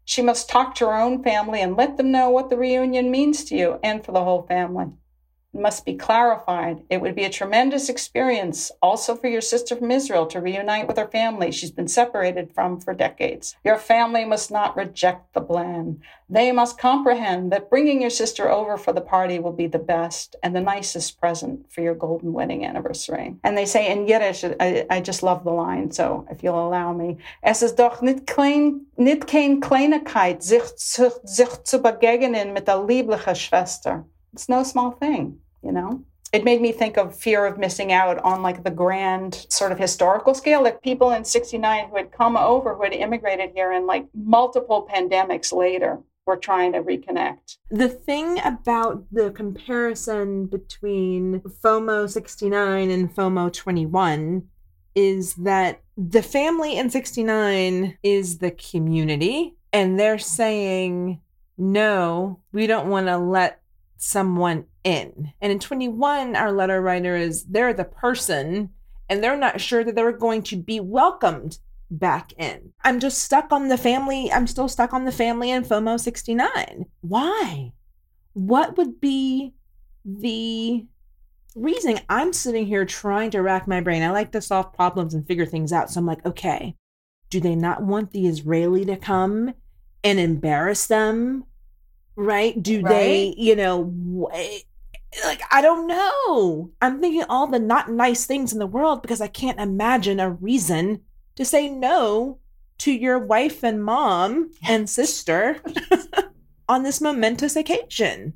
She 0.05 0.23
must 0.23 0.49
talk 0.49 0.75
to 0.77 0.87
her 0.87 0.97
own 0.97 1.23
family 1.23 1.61
and 1.61 1.77
let 1.77 1.97
them 1.97 2.11
know 2.11 2.31
what 2.31 2.51
the 2.51 2.57
reunion 2.57 3.11
means 3.11 3.45
to 3.45 3.57
you 3.57 3.79
and 3.83 4.05
for 4.05 4.13
the 4.13 4.25
whole 4.25 4.43
family 4.43 4.87
must 5.55 5.85
be 5.85 5.95
clarified. 5.95 6.83
It 6.91 7.01
would 7.01 7.15
be 7.15 7.25
a 7.25 7.31
tremendous 7.31 7.89
experience 7.89 8.71
also 8.83 9.15
for 9.15 9.29
your 9.29 9.41
sister 9.41 9.77
from 9.77 9.91
Israel 9.91 10.27
to 10.27 10.41
reunite 10.41 10.87
with 10.89 10.99
her 10.99 11.07
family 11.07 11.51
she's 11.53 11.71
been 11.71 11.89
separated 11.89 12.53
from 12.55 12.81
for 12.81 12.95
decades. 12.95 13.57
Your 13.65 13.79
family 13.79 14.25
must 14.25 14.51
not 14.51 14.77
reject 14.77 15.33
the 15.33 15.41
plan. 15.41 16.01
They 16.29 16.53
must 16.53 16.79
comprehend 16.79 17.53
that 17.53 17.71
bringing 17.71 18.01
your 18.01 18.11
sister 18.11 18.51
over 18.51 18.77
for 18.77 18.93
the 18.93 19.01
party 19.01 19.39
will 19.39 19.53
be 19.53 19.67
the 19.67 19.79
best 19.79 20.37
and 20.43 20.55
the 20.55 20.61
nicest 20.61 21.21
present 21.21 21.71
for 21.73 21.83
your 21.83 21.95
golden 21.95 22.33
wedding 22.33 22.65
anniversary. 22.65 23.37
And 23.45 23.57
they 23.57 23.67
say 23.67 23.91
in 23.91 24.09
Yiddish, 24.09 24.45
I, 24.45 24.87
I 24.91 25.01
just 25.01 25.23
love 25.23 25.45
the 25.45 25.51
line, 25.51 25.91
so 25.93 26.27
if 26.31 26.43
you'll 26.43 26.67
allow 26.67 26.93
me, 26.93 27.19
es 27.43 27.63
ist 27.63 27.77
doch 27.77 28.03
nicht 28.03 28.27
klein, 28.27 28.87
nicht 28.97 29.27
kein 29.27 29.61
Kleinigkeit, 29.61 30.43
sich, 30.43 30.65
sich, 30.77 31.13
sich 31.25 31.63
zu 31.65 31.79
begegnen 31.79 32.53
mit 32.53 32.67
der 32.67 32.83
lieblichen 32.83 33.37
Schwester. 33.37 34.05
It's 34.33 34.49
no 34.49 34.65
small 34.65 34.91
thing 34.91 35.39
you 35.65 35.73
know? 35.73 36.05
It 36.33 36.45
made 36.45 36.61
me 36.61 36.73
think 36.73 36.97
of 36.97 37.17
fear 37.17 37.47
of 37.47 37.59
missing 37.59 37.93
out 37.93 38.19
on 38.19 38.43
like 38.43 38.65
the 38.65 38.71
grand 38.71 39.47
sort 39.49 39.71
of 39.71 39.79
historical 39.79 40.35
scale. 40.35 40.65
Like 40.65 40.83
people 40.83 41.13
in 41.13 41.25
69 41.25 41.89
who 41.89 41.97
had 41.97 42.11
come 42.11 42.37
over, 42.37 42.75
who 42.75 42.83
had 42.83 42.93
immigrated 42.93 43.53
here, 43.55 43.71
and 43.71 43.87
like 43.87 44.07
multiple 44.15 44.89
pandemics 44.93 45.53
later 45.53 46.01
were 46.27 46.37
trying 46.37 46.73
to 46.73 46.83
reconnect. 46.83 47.59
The 47.71 47.89
thing 47.89 48.41
about 48.45 49.05
the 49.13 49.31
comparison 49.31 50.47
between 50.47 51.41
FOMO 51.41 52.11
69 52.11 52.91
and 52.91 53.15
FOMO 53.15 53.53
21 53.53 54.49
is 54.95 55.35
that 55.35 55.83
the 55.97 56.23
family 56.23 56.79
in 56.79 56.91
69 56.91 57.99
is 58.03 58.39
the 58.39 58.51
community, 58.51 59.55
and 59.73 59.99
they're 59.99 60.19
saying, 60.19 61.21
no, 61.59 62.41
we 62.53 62.67
don't 62.67 62.89
want 62.89 63.07
to 63.07 63.19
let 63.19 63.61
someone 64.05 64.67
in. 64.85 65.33
And 65.41 65.51
in 65.51 65.59
21, 65.59 66.37
our 66.37 66.53
letter 66.53 66.83
writer 66.83 67.17
is 67.17 67.45
they're 67.45 67.73
the 67.73 67.85
person 67.85 68.71
and 69.09 69.25
they're 69.25 69.37
not 69.37 69.61
sure 69.61 69.83
that 69.83 69.95
they're 69.95 70.13
going 70.13 70.43
to 70.45 70.57
be 70.57 70.79
welcomed 70.79 71.59
back 71.91 72.33
in. 72.35 72.73
I'm 72.83 73.01
just 73.01 73.19
stuck 73.19 73.51
on 73.51 73.69
the 73.69 73.79
family. 73.79 74.31
I'm 74.31 74.47
still 74.47 74.69
stuck 74.69 74.93
on 74.93 75.05
the 75.05 75.13
family 75.13 75.51
and 75.51 75.65
FOMO 75.65 75.99
69. 75.99 76.85
Why? 77.01 77.73
What 78.35 78.77
would 78.77 79.01
be 79.01 79.55
the 80.05 80.85
reason 81.55 82.01
I'm 82.09 82.33
sitting 82.33 82.67
here 82.67 82.85
trying 82.85 83.31
to 83.31 83.43
rack 83.43 83.67
my 83.67 83.81
brain? 83.81 84.03
I 84.03 84.11
like 84.11 84.33
to 84.33 84.43
solve 84.43 84.75
problems 84.75 85.15
and 85.15 85.27
figure 85.27 85.47
things 85.47 85.73
out. 85.73 85.91
So 85.91 86.01
I'm 86.01 86.07
like, 86.07 86.25
okay, 86.27 86.77
do 87.31 87.41
they 87.41 87.55
not 87.55 87.83
want 87.83 88.11
the 88.11 88.27
Israeli 88.27 88.85
to 88.85 88.97
come 88.97 89.55
and 90.03 90.21
embarrass 90.21 90.87
them 90.87 91.45
right? 92.17 92.61
Do 92.61 92.81
right? 92.81 92.89
they, 92.89 93.35
you 93.37 93.57
know, 93.57 94.29
eh, 94.33 94.59
like 95.25 95.43
I 95.51 95.63
don't 95.63 95.87
know. 95.87 96.71
I'm 96.83 97.01
thinking 97.01 97.25
all 97.29 97.47
the 97.47 97.59
not 97.59 97.91
nice 97.91 98.27
things 98.27 98.53
in 98.53 98.59
the 98.59 98.67
world 98.67 99.03
because 99.03 99.21
I 99.21 99.29
can't 99.29 99.61
imagine 99.61 100.21
a 100.21 100.31
reason 100.31 101.01
to 101.37 101.45
say 101.45 101.69
no 101.69 102.39
to 102.79 102.93
your 102.93 103.19
wife 103.19 103.63
and 103.63 103.85
mom 103.85 104.51
and 104.67 104.89
sister 104.91 105.61
on 106.69 106.83
this 106.83 107.01
momentous 107.01 107.57
occasion. 107.57 108.35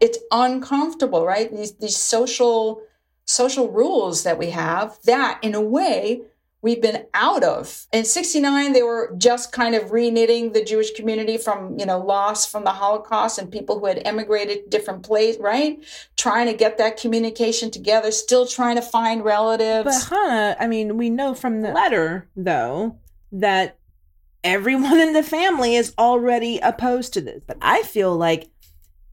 It's 0.00 0.18
uncomfortable, 0.30 1.24
right? 1.24 1.50
These 1.50 1.76
these 1.76 1.96
social 1.96 2.82
social 3.24 3.70
rules 3.70 4.22
that 4.22 4.38
we 4.38 4.50
have 4.50 4.98
that 5.04 5.38
in 5.42 5.54
a 5.54 5.60
way 5.60 6.22
we've 6.66 6.82
been 6.82 7.06
out 7.14 7.44
of. 7.44 7.86
In 7.92 8.04
69, 8.04 8.72
they 8.72 8.82
were 8.82 9.14
just 9.16 9.52
kind 9.52 9.76
of 9.76 9.90
reknitting 9.90 10.52
the 10.52 10.64
Jewish 10.64 10.90
community 10.94 11.38
from, 11.38 11.78
you 11.78 11.86
know, 11.86 12.00
loss 12.00 12.44
from 12.44 12.64
the 12.64 12.72
Holocaust 12.72 13.38
and 13.38 13.52
people 13.52 13.78
who 13.78 13.86
had 13.86 14.02
emigrated 14.04 14.68
different 14.68 15.04
places, 15.04 15.40
right? 15.40 15.78
Trying 16.16 16.48
to 16.48 16.54
get 16.54 16.76
that 16.78 16.96
communication 16.96 17.70
together, 17.70 18.10
still 18.10 18.48
trying 18.48 18.74
to 18.74 18.82
find 18.82 19.24
relatives. 19.24 19.84
But 19.84 20.16
Chana, 20.16 20.56
I 20.58 20.66
mean, 20.66 20.96
we 20.96 21.08
know 21.08 21.34
from 21.34 21.62
the 21.62 21.70
letter, 21.70 22.28
though, 22.34 22.98
that 23.30 23.78
everyone 24.42 24.98
in 25.06 25.12
the 25.12 25.22
family 25.22 25.76
is 25.76 25.94
already 25.96 26.58
opposed 26.58 27.12
to 27.12 27.20
this. 27.20 27.42
But 27.46 27.58
I 27.62 27.84
feel 27.84 28.16
like 28.16 28.50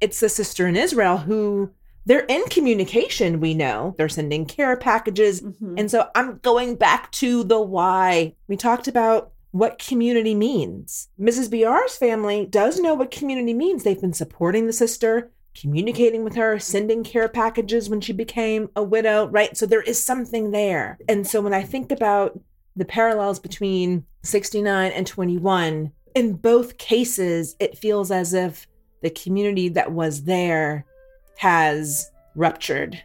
it's 0.02 0.20
the 0.20 0.28
sister 0.28 0.66
in 0.66 0.76
Israel 0.76 1.18
who 1.18 1.70
they're 2.06 2.26
in 2.26 2.44
communication, 2.46 3.40
we 3.40 3.54
know. 3.54 3.96
They're 3.98 4.10
sending 4.10 4.46
care 4.46 4.76
packages. 4.78 5.42
Mm-hmm. 5.42 5.76
And 5.78 5.92
so 5.92 6.10
I'm 6.16 6.40
going 6.40 6.76
back 6.76 7.12
to 7.14 7.44
the 7.44 7.62
why. 7.62 8.36
We 8.48 8.58
talked 8.58 8.88
about 8.88 9.32
what 9.52 9.80
community 9.80 10.36
means. 10.36 11.10
Mrs. 11.20 11.50
BR's 11.50 11.96
family 11.96 12.46
does 12.46 12.80
know 12.80 12.96
what 12.96 13.12
community 13.12 13.54
means. 13.54 13.84
They've 13.84 14.00
been 14.00 14.14
supporting 14.14 14.66
the 14.66 14.74
sister, 14.74 15.32
communicating 15.56 16.24
with 16.24 16.36
her, 16.36 16.58
sending 16.60 17.04
care 17.04 17.30
packages 17.30 17.90
when 17.90 18.02
she 18.02 18.14
became 18.14 18.70
a 18.76 18.84
widow, 18.84 19.28
right? 19.28 19.56
So 19.56 19.66
there 19.66 19.84
is 19.84 20.04
something 20.04 20.52
there. 20.52 20.98
And 21.08 21.28
so 21.28 21.40
when 21.40 21.54
I 21.54 21.62
think 21.62 21.92
about 21.92 22.40
the 22.76 22.86
parallels 22.86 23.40
between 23.40 24.06
69 24.24 24.92
and 24.92 25.06
21, 25.06 25.92
in 26.16 26.34
both 26.34 26.78
cases, 26.78 27.56
it 27.60 27.78
feels 27.78 28.10
as 28.10 28.34
if 28.34 28.68
the 29.04 29.12
community 29.12 29.70
that 29.70 29.92
was 29.92 30.24
there 30.24 30.86
has 31.38 32.12
ruptured 32.36 33.02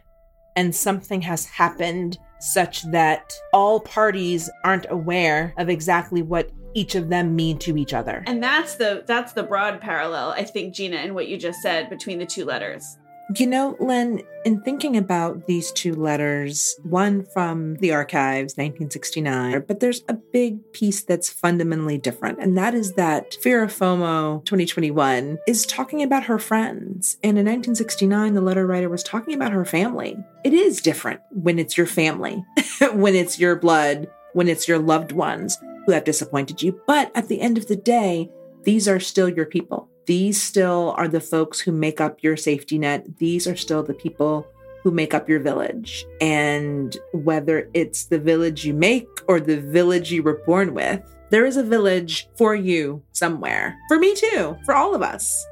and 0.55 0.75
something 0.75 1.21
has 1.21 1.45
happened 1.45 2.17
such 2.39 2.83
that 2.91 3.33
all 3.53 3.79
parties 3.79 4.49
aren't 4.63 4.85
aware 4.89 5.53
of 5.57 5.69
exactly 5.69 6.21
what 6.21 6.49
each 6.73 6.95
of 6.95 7.09
them 7.09 7.35
mean 7.35 7.57
to 7.59 7.77
each 7.77 7.93
other. 7.93 8.23
And 8.27 8.41
that's 8.41 8.75
the 8.75 9.03
that's 9.05 9.33
the 9.33 9.43
broad 9.43 9.81
parallel 9.81 10.29
I 10.31 10.43
think 10.43 10.73
Ginna 10.73 11.03
in 11.03 11.13
what 11.13 11.27
you 11.27 11.37
just 11.37 11.61
said 11.61 11.89
between 11.89 12.19
the 12.19 12.25
two 12.25 12.45
letters. 12.45 12.97
You 13.35 13.45
know, 13.45 13.77
Lynn, 13.79 14.23
in 14.43 14.61
thinking 14.61 14.97
about 14.97 15.45
these 15.45 15.71
two 15.71 15.93
letters, 15.93 16.75
one 16.81 17.23
from 17.25 17.75
the 17.75 17.91
archives, 17.91 18.53
1969, 18.53 19.65
but 19.67 19.79
there's 19.79 20.03
a 20.09 20.15
big 20.15 20.73
piece 20.73 21.03
that's 21.03 21.29
fundamentally 21.29 21.99
different, 21.99 22.39
and 22.39 22.57
that 22.57 22.73
is 22.73 22.93
that 22.93 23.35
Fear 23.43 23.61
of 23.61 23.71
FOMO 23.71 24.43
2021 24.45 25.37
is 25.45 25.67
talking 25.67 26.01
about 26.01 26.23
her 26.23 26.39
friends. 26.39 27.17
And 27.21 27.37
in 27.37 27.45
1969, 27.45 28.33
the 28.33 28.41
letter 28.41 28.65
writer 28.65 28.89
was 28.89 29.03
talking 29.03 29.35
about 29.35 29.51
her 29.51 29.65
family. 29.65 30.17
It 30.43 30.53
is 30.55 30.81
different 30.81 31.21
when 31.29 31.59
it's 31.59 31.77
your 31.77 31.85
family, 31.85 32.43
when 32.93 33.13
it's 33.13 33.37
your 33.37 33.55
blood, 33.55 34.09
when 34.33 34.47
it's 34.47 34.67
your 34.67 34.79
loved 34.79 35.11
ones 35.11 35.55
who 35.85 35.91
have 35.91 36.03
disappointed 36.03 36.63
you. 36.63 36.81
But 36.87 37.11
at 37.13 37.27
the 37.27 37.41
end 37.41 37.59
of 37.59 37.67
the 37.67 37.75
day, 37.75 38.31
these 38.63 38.87
are 38.87 38.99
still 38.99 39.29
your 39.29 39.45
people 39.45 39.87
these 40.09 40.41
still 40.41 40.95
are 40.97 41.07
the 41.07 41.21
folks 41.21 41.59
who 41.59 41.71
make 41.71 42.01
up 42.01 42.23
your 42.23 42.35
safety 42.35 42.79
net. 42.79 43.19
These 43.19 43.45
are 43.45 43.55
still 43.55 43.83
the 43.83 43.93
people 43.93 44.47
who 44.81 44.89
make 44.89 45.13
up 45.13 45.29
your 45.29 45.39
village. 45.39 46.03
And 46.19 46.97
whether 47.13 47.69
it's 47.75 48.05
the 48.05 48.17
village 48.17 48.65
you 48.65 48.73
make 48.73 49.07
or 49.27 49.39
the 49.39 49.61
village 49.61 50.11
you 50.11 50.23
were 50.23 50.41
born 50.47 50.73
with, 50.73 50.99
there 51.29 51.45
is 51.45 51.57
a 51.57 51.63
village 51.63 52.27
for 52.35 52.55
you 52.55 53.03
somewhere. 53.11 53.77
For 53.87 53.99
me 53.99 54.15
too, 54.15 54.57
for 54.65 54.73
all 54.73 54.95
of 54.95 55.03
us. 55.03 55.45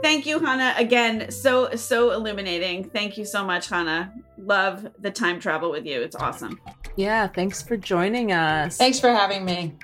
Thank 0.00 0.24
you, 0.24 0.38
Chana. 0.38 0.78
Again, 0.78 1.28
so 1.32 1.74
so 1.74 2.12
illuminating. 2.12 2.84
Thank 2.90 3.18
you 3.18 3.24
so 3.24 3.44
much, 3.44 3.68
Chana. 3.68 4.12
Love 4.38 4.86
the 5.00 5.10
time 5.10 5.40
travel 5.40 5.72
with 5.72 5.86
you. 5.86 6.00
It's 6.00 6.14
awesome. 6.14 6.60
Yeah, 6.94 7.26
thanks 7.26 7.62
for 7.62 7.76
joining 7.76 8.30
us. 8.30 8.76
Thanks 8.76 9.00
for 9.00 9.10
having 9.10 9.44
me. 9.44 9.74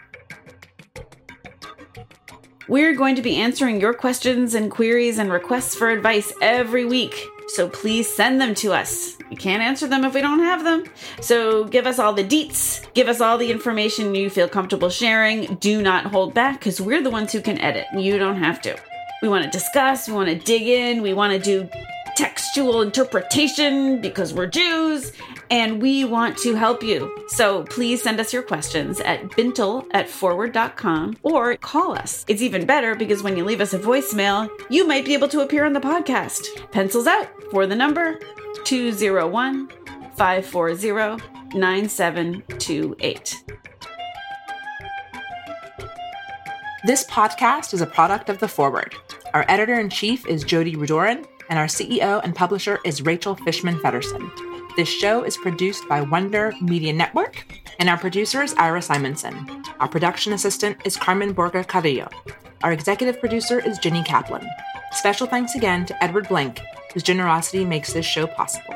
We're 2.68 2.96
going 2.96 3.14
to 3.14 3.22
be 3.22 3.36
answering 3.36 3.80
your 3.80 3.94
questions 3.94 4.54
and 4.54 4.72
queries 4.72 5.18
and 5.18 5.30
requests 5.30 5.76
for 5.76 5.88
advice 5.88 6.32
every 6.42 6.84
week. 6.84 7.14
So 7.48 7.68
please 7.68 8.12
send 8.12 8.40
them 8.40 8.56
to 8.56 8.72
us. 8.72 9.16
We 9.30 9.36
can't 9.36 9.62
answer 9.62 9.86
them 9.86 10.04
if 10.04 10.14
we 10.14 10.20
don't 10.20 10.40
have 10.40 10.64
them. 10.64 10.82
So 11.20 11.64
give 11.66 11.86
us 11.86 12.00
all 12.00 12.12
the 12.12 12.24
deets, 12.24 12.84
give 12.92 13.06
us 13.06 13.20
all 13.20 13.38
the 13.38 13.52
information 13.52 14.16
you 14.16 14.28
feel 14.28 14.48
comfortable 14.48 14.90
sharing. 14.90 15.54
Do 15.56 15.80
not 15.80 16.06
hold 16.06 16.34
back 16.34 16.58
because 16.58 16.80
we're 16.80 17.02
the 17.02 17.10
ones 17.10 17.30
who 17.30 17.40
can 17.40 17.60
edit. 17.60 17.86
You 17.96 18.18
don't 18.18 18.38
have 18.38 18.60
to. 18.62 18.76
We 19.22 19.28
want 19.28 19.44
to 19.44 19.50
discuss, 19.50 20.08
we 20.08 20.14
want 20.14 20.28
to 20.28 20.34
dig 20.34 20.62
in, 20.66 21.02
we 21.02 21.14
want 21.14 21.32
to 21.34 21.38
do 21.38 21.68
textual 22.16 22.82
interpretation 22.82 24.00
because 24.00 24.34
we're 24.34 24.46
Jews 24.46 25.12
and 25.50 25.80
we 25.80 26.04
want 26.04 26.36
to 26.38 26.54
help 26.54 26.82
you. 26.82 27.24
So 27.28 27.64
please 27.64 28.02
send 28.02 28.20
us 28.20 28.32
your 28.32 28.42
questions 28.42 29.00
at 29.00 29.22
bintel 29.30 29.86
at 29.92 30.08
forward.com 30.08 31.18
or 31.22 31.56
call 31.56 31.96
us. 31.96 32.24
It's 32.28 32.42
even 32.42 32.66
better 32.66 32.94
because 32.94 33.22
when 33.22 33.36
you 33.36 33.44
leave 33.44 33.60
us 33.60 33.74
a 33.74 33.78
voicemail, 33.78 34.48
you 34.68 34.86
might 34.86 35.04
be 35.04 35.14
able 35.14 35.28
to 35.28 35.40
appear 35.40 35.64
on 35.64 35.72
the 35.72 35.80
podcast. 35.80 36.70
Pencils 36.72 37.06
out 37.06 37.28
for 37.50 37.66
the 37.66 37.76
number 37.76 38.18
201 38.64 39.68
540 40.16 41.22
9728. 41.54 43.44
This 46.84 47.04
podcast 47.04 47.74
is 47.74 47.80
a 47.80 47.86
product 47.86 48.28
of 48.28 48.38
The 48.38 48.46
Forward. 48.46 48.94
Our 49.34 49.44
editor 49.48 49.74
in 49.74 49.90
chief 49.90 50.24
is 50.26 50.44
Jodi 50.44 50.76
Rudoren, 50.76 51.26
and 51.50 51.58
our 51.58 51.66
CEO 51.66 52.22
and 52.22 52.34
publisher 52.34 52.78
is 52.84 53.02
Rachel 53.02 53.34
Fishman 53.34 53.76
Feddersen. 53.78 54.55
This 54.76 54.90
show 54.90 55.22
is 55.22 55.38
produced 55.38 55.88
by 55.88 56.02
Wonder 56.02 56.52
Media 56.60 56.92
Network, 56.92 57.46
and 57.78 57.88
our 57.88 57.96
producer 57.96 58.42
is 58.42 58.52
Ira 58.58 58.82
Simonson. 58.82 59.64
Our 59.80 59.88
production 59.88 60.34
assistant 60.34 60.76
is 60.84 60.98
Carmen 60.98 61.34
Borga 61.34 61.66
Carrillo. 61.66 62.10
Our 62.62 62.72
executive 62.72 63.18
producer 63.18 63.58
is 63.58 63.78
Jenny 63.78 64.02
Kaplan. 64.02 64.46
Special 64.92 65.26
thanks 65.26 65.54
again 65.54 65.86
to 65.86 66.04
Edward 66.04 66.28
Blank, 66.28 66.60
whose 66.92 67.02
generosity 67.02 67.64
makes 67.64 67.94
this 67.94 68.04
show 68.04 68.26
possible. 68.26 68.74